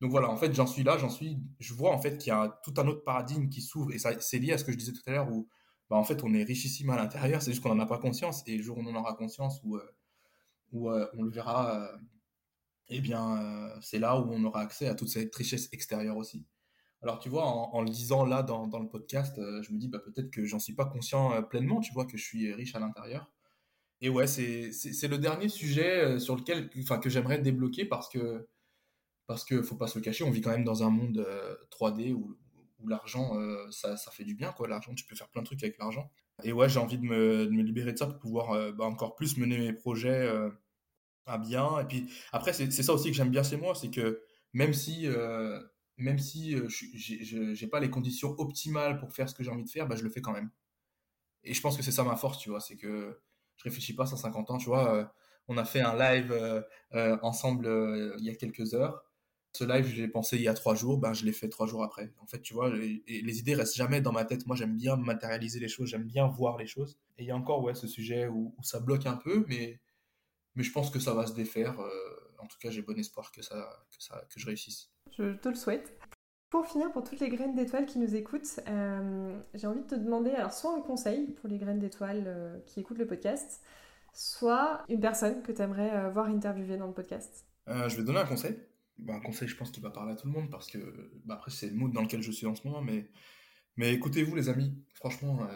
Donc 0.00 0.10
voilà, 0.10 0.30
en 0.30 0.36
fait, 0.36 0.54
j'en 0.54 0.66
suis 0.66 0.82
là, 0.82 0.96
j'en 0.96 1.10
suis. 1.10 1.38
Je 1.58 1.74
vois 1.74 1.92
en 1.92 2.00
fait 2.00 2.16
qu'il 2.16 2.28
y 2.28 2.34
a 2.34 2.60
tout 2.64 2.72
un 2.78 2.86
autre 2.86 3.04
paradigme 3.04 3.48
qui 3.48 3.60
s'ouvre 3.60 3.92
et 3.92 3.98
c'est 3.98 4.38
lié 4.38 4.52
à 4.52 4.58
ce 4.58 4.64
que 4.64 4.72
je 4.72 4.78
disais 4.78 4.92
tout 4.92 5.02
à 5.06 5.10
l'heure 5.10 5.30
où, 5.30 5.48
bah, 5.90 5.96
en 5.96 6.04
fait, 6.04 6.24
on 6.24 6.32
est 6.32 6.44
richissime 6.44 6.90
à 6.90 6.96
l'intérieur, 6.96 7.42
c'est 7.42 7.50
juste 7.50 7.62
qu'on 7.62 7.74
n'en 7.74 7.82
a 7.82 7.86
pas 7.86 7.98
conscience 7.98 8.42
et 8.46 8.56
le 8.56 8.62
jour 8.62 8.78
où 8.78 8.80
on 8.82 8.86
en 8.86 9.00
aura 9.00 9.14
conscience, 9.14 9.60
où, 9.64 9.78
où 10.72 10.90
on 10.90 11.22
le 11.22 11.30
verra 11.30 11.90
eh 12.90 13.00
bien, 13.00 13.40
euh, 13.40 13.78
c'est 13.80 14.00
là 14.00 14.18
où 14.18 14.28
on 14.32 14.44
aura 14.44 14.60
accès 14.60 14.88
à 14.88 14.94
toute 14.94 15.08
cette 15.08 15.34
richesse 15.34 15.68
extérieure 15.72 16.16
aussi. 16.16 16.44
Alors, 17.02 17.18
tu 17.18 17.28
vois, 17.28 17.44
en, 17.46 17.80
le 17.80 17.90
disant 17.90 18.24
là 18.24 18.42
dans, 18.42 18.66
le 18.78 18.88
podcast, 18.88 19.38
euh, 19.38 19.62
je 19.62 19.72
me 19.72 19.78
dis 19.78 19.88
bah, 19.88 20.00
peut-être 20.00 20.30
que 20.30 20.44
j'en 20.44 20.58
suis 20.58 20.74
pas 20.74 20.84
conscient 20.84 21.32
euh, 21.32 21.42
pleinement, 21.42 21.80
tu 21.80 21.92
vois, 21.92 22.04
que 22.04 22.18
je 22.18 22.22
suis 22.22 22.52
riche 22.52 22.74
à 22.74 22.80
l'intérieur. 22.80 23.30
Et 24.02 24.08
ouais, 24.08 24.26
c'est, 24.26 24.70
le 25.08 25.18
dernier 25.18 25.48
sujet 25.48 26.18
sur 26.18 26.36
lequel, 26.36 26.70
enfin, 26.82 26.98
que 26.98 27.10
j'aimerais 27.10 27.38
débloquer 27.38 27.84
parce 27.84 28.08
que, 28.08 28.48
parce 29.26 29.44
que 29.44 29.62
faut 29.62 29.76
pas 29.76 29.86
se 29.86 29.98
le 29.98 30.04
cacher, 30.04 30.24
on 30.24 30.30
vit 30.30 30.40
quand 30.40 30.50
même 30.50 30.64
dans 30.64 30.82
un 30.82 30.90
monde 30.90 31.26
3D 31.70 32.12
où, 32.12 32.36
l'argent, 32.86 33.34
ça, 33.70 33.96
fait 34.10 34.24
du 34.24 34.34
bien, 34.34 34.52
quoi. 34.52 34.68
L'argent, 34.68 34.94
tu 34.94 35.04
peux 35.04 35.14
faire 35.14 35.28
plein 35.28 35.42
de 35.42 35.46
trucs 35.46 35.62
avec 35.62 35.76
l'argent. 35.78 36.10
Et 36.44 36.52
ouais, 36.52 36.70
j'ai 36.70 36.78
envie 36.78 36.96
de 36.96 37.04
me, 37.04 37.44
libérer 37.44 37.92
de 37.92 37.98
ça 37.98 38.06
pour 38.06 38.18
pouvoir 38.18 38.72
bah, 38.72 38.84
encore 38.84 39.14
plus 39.16 39.36
mener 39.36 39.58
mes 39.58 39.74
projets 39.74 40.26
bien. 41.38 41.80
Et 41.80 41.84
puis 41.84 42.06
après, 42.32 42.52
c'est 42.52 42.70
ça 42.70 42.92
aussi 42.92 43.10
que 43.10 43.16
j'aime 43.16 43.30
bien 43.30 43.42
chez 43.42 43.56
moi, 43.56 43.74
c'est 43.74 43.90
que 43.90 44.22
même 44.52 44.72
si, 44.72 45.06
euh, 45.06 45.60
même 46.00 46.18
si 46.18 46.54
euh, 46.54 46.68
je 46.68 47.54
j'ai 47.54 47.66
pas 47.68 47.80
les 47.80 47.90
conditions 47.90 48.34
optimales 48.38 48.98
pour 48.98 49.12
faire 49.12 49.28
ce 49.28 49.34
que 49.34 49.42
j'ai 49.44 49.50
envie 49.50 49.64
de 49.64 49.70
faire, 49.70 49.86
bah, 49.88 49.96
je 49.96 50.02
le 50.02 50.10
fais 50.10 50.20
quand 50.20 50.32
même. 50.32 50.50
Et 51.44 51.54
je 51.54 51.60
pense 51.60 51.76
que 51.76 51.82
c'est 51.82 51.92
ça 51.92 52.04
ma 52.04 52.16
force, 52.16 52.38
tu 52.38 52.50
vois, 52.50 52.60
c'est 52.60 52.76
que 52.76 53.20
je 53.56 53.64
réfléchis 53.64 53.94
pas 53.94 54.04
à 54.04 54.06
150 54.06 54.50
ans, 54.50 54.58
tu 54.58 54.66
vois. 54.66 54.94
Euh, 54.94 55.04
on 55.48 55.56
a 55.58 55.64
fait 55.64 55.80
un 55.80 55.96
live 55.98 56.32
ensemble 57.22 57.66
il 58.18 58.24
y 58.24 58.30
a 58.30 58.34
quelques 58.36 58.74
heures. 58.74 59.02
Ce 59.52 59.64
live, 59.64 59.84
je 59.86 60.00
l'ai 60.00 60.08
pensé 60.08 60.36
il 60.36 60.42
y 60.42 60.48
a 60.48 60.54
trois 60.54 60.76
jours, 60.76 60.98
ben, 60.98 61.12
je 61.12 61.24
l'ai 61.24 61.32
fait 61.32 61.48
trois 61.48 61.66
jours 61.66 61.82
après. 61.82 62.12
En 62.20 62.26
fait, 62.26 62.40
tu 62.40 62.54
vois, 62.54 62.70
les, 62.70 63.02
les 63.08 63.38
idées 63.40 63.54
restent 63.54 63.74
jamais 63.74 64.00
dans 64.00 64.12
ma 64.12 64.24
tête. 64.24 64.46
Moi, 64.46 64.54
j'aime 64.54 64.76
bien 64.76 64.96
matérialiser 64.96 65.58
les 65.58 65.66
choses, 65.68 65.88
j'aime 65.88 66.04
bien 66.04 66.28
voir 66.28 66.56
les 66.56 66.68
choses. 66.68 67.00
Et 67.18 67.24
il 67.24 67.26
y 67.26 67.32
a 67.32 67.36
encore, 67.36 67.62
ouais, 67.64 67.74
ce 67.74 67.88
sujet 67.88 68.28
où, 68.28 68.54
ça 68.62 68.78
bloque 68.78 69.06
un 69.06 69.16
peu, 69.16 69.44
mais 69.48 69.80
mais 70.56 70.62
je 70.62 70.72
pense 70.72 70.90
que 70.90 71.00
ça 71.00 71.14
va 71.14 71.26
se 71.26 71.34
défaire. 71.34 71.80
Euh, 71.80 71.90
en 72.38 72.46
tout 72.46 72.58
cas, 72.58 72.70
j'ai 72.70 72.82
bon 72.82 72.98
espoir 72.98 73.30
que, 73.32 73.42
ça, 73.42 73.84
que 74.30 74.40
je 74.40 74.46
réussisse. 74.46 74.90
Je 75.18 75.34
te 75.34 75.48
le 75.48 75.54
souhaite. 75.54 75.96
Pour 76.50 76.66
finir, 76.66 76.90
pour 76.92 77.04
toutes 77.04 77.20
les 77.20 77.28
graines 77.28 77.54
d'étoiles 77.54 77.86
qui 77.86 77.98
nous 77.98 78.14
écoutent, 78.16 78.60
euh, 78.68 79.40
j'ai 79.54 79.66
envie 79.66 79.82
de 79.82 79.86
te 79.86 79.94
demander 79.94 80.30
alors 80.30 80.52
soit 80.52 80.74
un 80.76 80.80
conseil 80.80 81.28
pour 81.40 81.48
les 81.48 81.58
graines 81.58 81.78
d'étoiles 81.78 82.24
euh, 82.26 82.58
qui 82.66 82.80
écoutent 82.80 82.98
le 82.98 83.06
podcast, 83.06 83.62
soit 84.12 84.84
une 84.88 85.00
personne 85.00 85.42
que 85.42 85.52
tu 85.52 85.62
aimerais 85.62 86.10
voir 86.10 86.26
interviewer 86.26 86.76
dans 86.76 86.88
le 86.88 86.94
podcast. 86.94 87.46
je 87.66 87.96
vais 87.96 88.02
donner 88.02 88.18
un 88.18 88.26
conseil. 88.26 88.58
Bah, 88.98 89.14
un 89.14 89.20
conseil, 89.20 89.48
je 89.48 89.56
pense, 89.56 89.70
qui 89.70 89.80
va 89.80 89.90
parler 89.90 90.12
à 90.12 90.16
tout 90.16 90.26
le 90.26 90.32
monde 90.32 90.50
parce 90.50 90.68
que, 90.70 90.78
bah, 91.24 91.34
après, 91.34 91.50
c'est 91.50 91.68
le 91.68 91.76
mood 91.76 91.92
dans 91.92 92.02
lequel 92.02 92.20
je 92.20 92.32
suis 92.32 92.46
en 92.46 92.54
ce 92.54 92.66
moment. 92.66 92.82
Mais, 92.82 93.08
mais 93.76 93.94
écoutez-vous, 93.94 94.34
les 94.34 94.48
amis. 94.48 94.74
Franchement, 94.94 95.46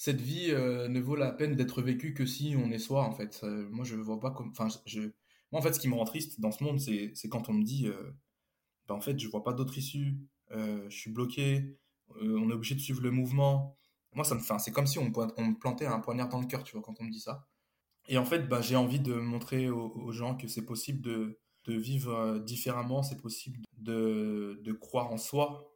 cette 0.00 0.22
vie 0.22 0.50
euh, 0.50 0.88
ne 0.88 0.98
vaut 0.98 1.14
la 1.14 1.30
peine 1.30 1.56
d'être 1.56 1.82
vécue 1.82 2.14
que 2.14 2.24
si 2.24 2.54
on 2.56 2.70
est 2.70 2.78
soi, 2.78 3.04
en 3.04 3.12
fait. 3.12 3.38
Euh, 3.42 3.68
moi, 3.70 3.84
je 3.84 3.96
vois 3.96 4.18
pas 4.18 4.30
comme. 4.30 4.48
Enfin. 4.48 4.68
Moi, 5.52 5.60
en 5.60 5.62
fait, 5.62 5.74
ce 5.74 5.78
qui 5.78 5.88
me 5.88 5.94
rend 5.94 6.06
triste 6.06 6.40
dans 6.40 6.52
ce 6.52 6.64
monde, 6.64 6.80
c'est 6.80 7.28
quand 7.28 7.50
on 7.50 7.52
me 7.52 7.62
dit 7.62 7.86
euh, 7.86 8.10
bah, 8.90 8.96
en 8.96 9.00
fait, 9.00 9.18
je 9.18 9.28
vois 9.28 9.44
pas 9.44 9.52
d'autre 9.52 9.78
issue, 9.78 10.18
je 10.50 10.88
suis 10.88 11.12
bloqué, 11.12 11.78
on 12.20 12.50
est 12.50 12.52
obligé 12.52 12.74
de 12.74 12.80
suivre 12.80 13.00
le 13.02 13.12
mouvement. 13.12 13.76
Moi, 14.14 14.24
ça 14.24 14.34
me 14.34 14.40
fait, 14.40 14.58
c'est 14.58 14.72
comme 14.72 14.88
si 14.88 14.98
on, 14.98 15.04
me 15.04 15.58
plantait 15.58 15.86
un 15.86 16.00
poignard 16.00 16.28
dans 16.28 16.40
le 16.40 16.46
cœur, 16.46 16.64
tu 16.64 16.72
vois, 16.72 16.82
quand 16.82 17.00
on 17.00 17.04
me 17.04 17.10
dit 17.10 17.20
ça. 17.20 17.46
Et 18.08 18.18
en 18.18 18.24
fait, 18.24 18.48
bah, 18.48 18.60
j'ai 18.60 18.74
envie 18.74 18.98
de 18.98 19.14
montrer 19.14 19.70
aux, 19.70 20.10
gens 20.10 20.36
que 20.36 20.48
c'est 20.48 20.64
possible 20.64 21.00
de, 21.00 21.38
vivre 21.68 22.40
différemment, 22.40 23.04
c'est 23.04 23.20
possible 23.20 23.60
de, 23.78 24.72
croire 24.80 25.12
en 25.12 25.18
soi, 25.18 25.70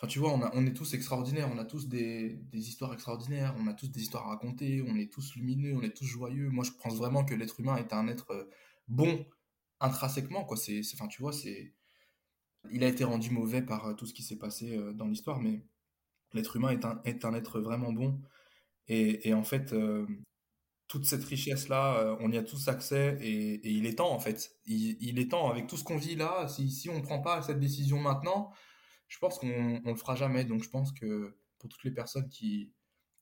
Enfin, 0.00 0.06
tu 0.06 0.20
vois, 0.20 0.32
on, 0.32 0.64
est 0.64 0.74
tous 0.74 0.94
extraordinaires, 0.94 1.50
on 1.52 1.58
a 1.58 1.64
tous 1.64 1.88
des, 1.88 2.40
histoires 2.52 2.94
extraordinaires, 2.94 3.54
on 3.58 3.66
a 3.66 3.74
tous 3.74 3.88
des 3.90 4.00
histoires 4.00 4.26
à 4.26 4.28
raconter, 4.28 4.80
on 4.88 4.96
est 4.96 5.12
tous 5.12 5.34
lumineux, 5.34 5.74
on 5.76 5.82
est 5.82 5.94
tous 5.94 6.04
joyeux. 6.04 6.50
Moi, 6.50 6.64
je 6.64 6.70
pense 6.70 6.94
vraiment 6.94 7.24
que 7.24 7.34
l'être 7.34 7.58
humain 7.58 7.76
est 7.76 7.92
un 7.92 8.06
être 8.06 8.30
euh, 8.30 8.44
bon 8.86 9.26
intrinsèquement, 9.80 10.44
quoi. 10.44 10.56
C'est, 10.56 10.82
enfin, 10.94 11.08
tu 11.08 11.20
vois, 11.20 11.32
c'est, 11.32 11.74
il 12.72 12.84
a 12.84 12.88
été 12.88 13.04
rendu 13.04 13.30
mauvais 13.30 13.62
par 13.62 13.86
euh, 13.86 13.94
tout 13.94 14.06
ce 14.06 14.14
qui 14.14 14.22
s'est 14.22 14.38
passé 14.38 14.76
euh, 14.76 14.92
dans 14.92 15.06
l'histoire, 15.06 15.40
mais 15.40 15.62
l'être 16.32 16.56
humain 16.56 16.70
est 16.70 16.84
un, 16.84 17.00
est 17.04 17.24
un 17.24 17.34
être 17.34 17.60
vraiment 17.60 17.92
bon. 17.92 18.20
Et, 18.88 19.34
en 19.34 19.42
fait, 19.42 19.74
toute 20.88 21.04
cette 21.04 21.24
richesse-là, 21.24 22.16
on 22.20 22.32
y 22.32 22.38
a 22.38 22.42
tous 22.42 22.68
accès 22.68 23.18
et, 23.20 23.60
il 23.70 23.84
est 23.84 23.96
temps, 23.98 24.10
en 24.10 24.18
fait. 24.18 24.50
Il, 24.64 25.18
est 25.18 25.30
temps, 25.30 25.50
avec 25.50 25.66
tout 25.66 25.76
ce 25.76 25.84
qu'on 25.84 25.98
vit 25.98 26.16
là, 26.16 26.48
si, 26.48 26.88
on 26.88 26.96
ne 26.96 27.02
prend 27.02 27.20
pas 27.20 27.42
cette 27.42 27.60
décision 27.60 28.00
maintenant, 28.00 28.50
je 29.08 29.18
pense 29.18 29.38
qu'on 29.38 29.46
ne 29.46 29.90
le 29.90 29.94
fera 29.94 30.14
jamais. 30.16 30.44
Donc 30.46 30.62
je 30.62 30.70
pense 30.70 30.92
que 30.92 31.36
pour 31.58 31.68
toutes 31.68 31.84
les 31.84 31.90
personnes 31.90 32.28
qui, 32.30 32.72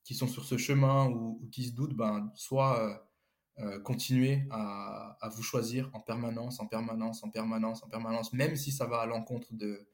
qui 0.05 0.15
sont 0.15 0.27
sur 0.27 0.45
ce 0.45 0.57
chemin 0.57 1.09
ou, 1.09 1.49
qui 1.51 1.65
se 1.65 1.73
doutent, 1.73 1.95
ben, 1.97 2.31
soit 2.33 3.06
euh, 3.59 3.65
euh, 3.65 3.79
continuer 3.79 4.43
à, 4.51 5.29
vous 5.31 5.43
choisir 5.43 5.89
en 5.93 5.99
permanence, 5.99 6.59
en 6.59 6.67
permanence, 6.67 7.23
en 7.23 7.29
permanence, 7.29 7.83
en 7.83 7.87
permanence, 7.87 8.33
même 8.33 8.55
si 8.55 8.71
ça 8.71 8.85
va 8.85 9.01
à 9.01 9.05
l'encontre 9.05 9.47
de, 9.51 9.87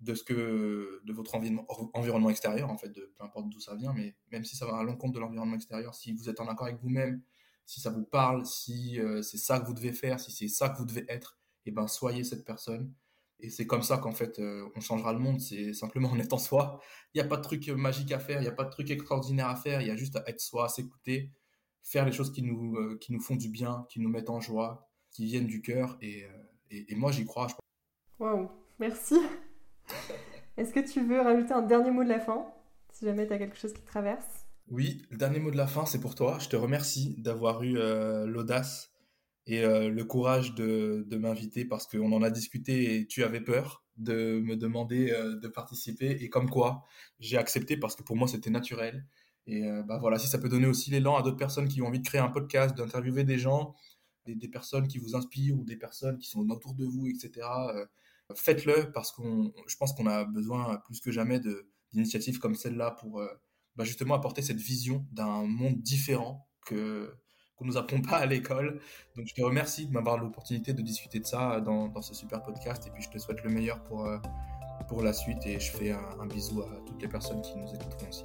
de, 0.00 0.14
ce 0.14 0.22
que, 0.22 1.00
de 1.04 1.12
votre 1.12 1.34
environnement, 1.34 2.30
extérieur, 2.30 2.70
en 2.70 2.76
fait, 2.76 2.90
de, 2.90 3.12
peu 3.16 3.24
importe 3.24 3.48
d'où 3.48 3.60
ça 3.60 3.74
vient, 3.74 3.92
mais 3.92 4.16
même 4.30 4.44
si 4.44 4.56
ça 4.56 4.66
va 4.66 4.76
à 4.76 4.82
l'encontre 4.82 5.14
de 5.14 5.20
l'environnement 5.20 5.56
extérieur, 5.56 5.94
si 5.94 6.12
vous 6.12 6.28
êtes 6.28 6.40
en 6.40 6.48
accord 6.48 6.66
avec 6.66 6.80
vous-même, 6.80 7.22
si 7.66 7.80
ça 7.80 7.90
vous 7.90 8.04
parle, 8.04 8.44
si 8.44 9.00
euh, 9.00 9.22
c'est 9.22 9.38
ça 9.38 9.60
que 9.60 9.66
vous 9.66 9.74
devez 9.74 9.92
faire, 9.92 10.18
si 10.20 10.32
c'est 10.32 10.48
ça 10.48 10.68
que 10.68 10.78
vous 10.78 10.86
devez 10.86 11.04
être, 11.08 11.38
et 11.66 11.68
eh 11.68 11.72
ben 11.72 11.86
soyez 11.86 12.24
cette 12.24 12.44
personne 12.44 12.94
et 13.42 13.50
c'est 13.50 13.66
comme 13.66 13.82
ça 13.82 13.98
qu'en 13.98 14.12
fait, 14.12 14.38
euh, 14.38 14.68
on 14.76 14.80
changera 14.80 15.12
le 15.12 15.18
monde. 15.18 15.40
C'est 15.40 15.72
simplement 15.72 16.10
en 16.10 16.18
étant 16.18 16.38
soi. 16.38 16.80
Il 17.14 17.20
n'y 17.20 17.26
a 17.26 17.28
pas 17.28 17.36
de 17.36 17.42
truc 17.42 17.68
magique 17.68 18.12
à 18.12 18.18
faire, 18.18 18.38
il 18.40 18.42
n'y 18.42 18.48
a 18.48 18.52
pas 18.52 18.64
de 18.64 18.70
truc 18.70 18.90
extraordinaire 18.90 19.48
à 19.48 19.56
faire. 19.56 19.80
Il 19.80 19.88
y 19.88 19.90
a 19.90 19.96
juste 19.96 20.16
à 20.16 20.22
être 20.26 20.40
soi, 20.40 20.66
à 20.66 20.68
s'écouter, 20.68 21.30
faire 21.82 22.04
les 22.04 22.12
choses 22.12 22.32
qui 22.32 22.42
nous, 22.42 22.76
euh, 22.76 22.98
qui 23.00 23.12
nous 23.12 23.20
font 23.20 23.36
du 23.36 23.48
bien, 23.48 23.86
qui 23.88 24.00
nous 24.00 24.08
mettent 24.08 24.30
en 24.30 24.40
joie, 24.40 24.90
qui 25.10 25.26
viennent 25.26 25.46
du 25.46 25.62
cœur. 25.62 25.96
Et, 26.00 26.24
euh, 26.24 26.28
et, 26.70 26.94
moi, 26.94 27.12
j'y 27.12 27.24
crois. 27.24 27.48
Waouh, 28.18 28.48
merci. 28.78 29.16
Est-ce 30.56 30.72
que 30.72 30.80
tu 30.80 31.00
veux 31.04 31.20
rajouter 31.20 31.52
un 31.52 31.62
dernier 31.62 31.90
mot 31.90 32.04
de 32.04 32.08
la 32.08 32.20
fin, 32.20 32.46
si 32.92 33.04
jamais 33.04 33.26
tu 33.26 33.32
as 33.32 33.38
quelque 33.38 33.56
chose 33.56 33.72
qui 33.72 33.80
te 33.80 33.86
traverse? 33.86 34.46
Oui, 34.68 35.02
le 35.10 35.16
dernier 35.16 35.40
mot 35.40 35.50
de 35.50 35.56
la 35.56 35.66
fin, 35.66 35.86
c'est 35.86 36.00
pour 36.00 36.14
toi. 36.14 36.38
Je 36.38 36.48
te 36.48 36.56
remercie 36.56 37.16
d'avoir 37.18 37.62
eu 37.62 37.74
l'audace 37.74 38.90
et 39.46 39.64
euh, 39.64 39.90
le 39.90 40.04
courage 40.04 40.54
de, 40.54 41.04
de 41.08 41.16
m'inviter 41.16 41.64
parce 41.64 41.86
qu'on 41.86 42.12
en 42.12 42.22
a 42.22 42.30
discuté 42.30 42.96
et 42.96 43.06
tu 43.06 43.24
avais 43.24 43.40
peur 43.40 43.84
de 43.96 44.40
me 44.40 44.56
demander 44.56 45.10
euh, 45.10 45.38
de 45.38 45.48
participer 45.48 46.10
et 46.20 46.28
comme 46.28 46.48
quoi 46.48 46.84
j'ai 47.18 47.36
accepté 47.36 47.76
parce 47.76 47.96
que 47.96 48.02
pour 48.02 48.16
moi 48.16 48.28
c'était 48.28 48.50
naturel 48.50 49.04
et 49.46 49.64
euh, 49.64 49.82
bah 49.82 49.98
voilà 49.98 50.18
si 50.18 50.28
ça 50.28 50.38
peut 50.38 50.48
donner 50.48 50.66
aussi 50.66 50.90
l'élan 50.90 51.16
à 51.16 51.22
d'autres 51.22 51.36
personnes 51.36 51.68
qui 51.68 51.82
ont 51.82 51.86
envie 51.86 52.00
de 52.00 52.06
créer 52.06 52.20
un 52.20 52.28
podcast 52.28 52.76
d'interviewer 52.76 53.24
des 53.24 53.38
gens 53.38 53.74
des, 54.26 54.48
personnes 54.48 54.86
qui 54.86 54.98
vous 54.98 55.16
inspirent 55.16 55.58
ou 55.58 55.64
des 55.64 55.76
personnes 55.76 56.18
qui 56.18 56.28
sont 56.28 56.48
autour 56.50 56.74
de 56.74 56.84
vous 56.84 57.08
etc 57.08 57.46
faites-le 58.36 58.92
parce 58.92 59.10
qu'on 59.12 59.52
je 59.66 59.76
pense 59.76 59.92
qu'on 59.92 60.06
a 60.06 60.24
besoin 60.24 60.76
plus 60.84 61.00
que 61.00 61.10
jamais 61.10 61.40
d'initiatives 61.92 62.38
comme 62.38 62.54
celle-là 62.54 62.92
pour 62.92 63.20
bah 63.76 63.84
justement 63.84 64.14
apporter 64.14 64.42
cette 64.42 64.60
vision 64.60 65.06
d'un 65.10 65.44
monde 65.46 65.80
différent 65.80 66.48
que 66.66 67.12
qu'on 67.60 67.66
nous 67.66 67.76
apprend 67.76 68.00
pas 68.00 68.16
à 68.16 68.26
l'école. 68.26 68.80
Donc 69.16 69.26
je 69.26 69.34
te 69.34 69.42
remercie 69.42 69.86
de 69.86 69.92
m'avoir 69.92 70.18
l'opportunité 70.18 70.72
de 70.72 70.82
discuter 70.82 71.20
de 71.20 71.26
ça 71.26 71.60
dans, 71.60 72.00
ce 72.00 72.14
super 72.14 72.42
podcast 72.42 72.86
et 72.86 72.90
puis 72.90 73.02
je 73.02 73.10
te 73.10 73.18
souhaite 73.18 73.44
le 73.44 73.50
meilleur 73.50 73.84
pour, 73.84 74.06
euh, 74.06 74.18
pour 74.88 75.02
la 75.02 75.12
suite 75.12 75.46
et 75.46 75.60
je 75.60 75.70
fais 75.70 75.92
un, 75.92 76.26
bisou 76.26 76.62
à 76.62 76.82
toutes 76.86 77.02
les 77.02 77.08
personnes 77.08 77.42
qui 77.42 77.54
nous 77.56 77.68
écouteront 77.74 78.08
aussi. 78.08 78.24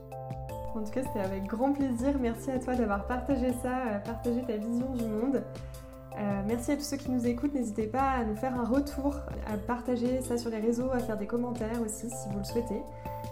En 0.76 0.84
tout 0.84 0.92
cas, 0.92 1.04
c'était 1.04 1.22
avec 1.22 1.46
grand 1.46 1.72
plaisir. 1.72 2.16
Merci 2.20 2.52
à 2.52 2.60
toi 2.60 2.76
d'avoir 2.76 3.08
partagé 3.08 3.54
ça, 3.64 3.88
euh, 3.88 4.00
partagé 4.00 4.42
ta 4.42 4.58
vision 4.58 4.92
du 4.94 5.06
monde. 5.06 5.42
Euh, 6.18 6.42
merci 6.46 6.72
à 6.72 6.76
tous 6.76 6.84
ceux 6.84 6.98
qui 6.98 7.10
nous 7.12 7.26
écoutent. 7.26 7.54
N'hésitez 7.54 7.88
pas 7.88 8.12
à 8.12 8.24
nous 8.24 8.36
faire 8.36 8.58
un 8.60 8.66
retour, 8.66 9.16
à 9.48 9.58
partager 9.58 10.22
ça 10.22 10.38
sur 10.38 10.50
les 10.50 10.60
réseaux, 10.60 10.92
à 10.92 11.00
faire 11.00 11.18
des 11.18 11.28
commentaires 11.28 11.82
aussi 11.82 12.10
si 12.10 12.30
vous 12.30 12.40
le 12.40 12.44
souhaitez. 12.44 12.82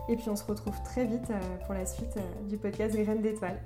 Et 0.10 0.16
puis 0.16 0.30
on 0.30 0.36
se 0.36 0.46
retrouve 0.46 0.76
très 0.84 1.06
vite 1.06 1.32
pour 1.66 1.74
la 1.74 1.86
suite 1.86 2.18
du 2.50 2.58
podcast 2.58 2.96
Graines 2.96 3.22
d'étoiles. 3.22 3.60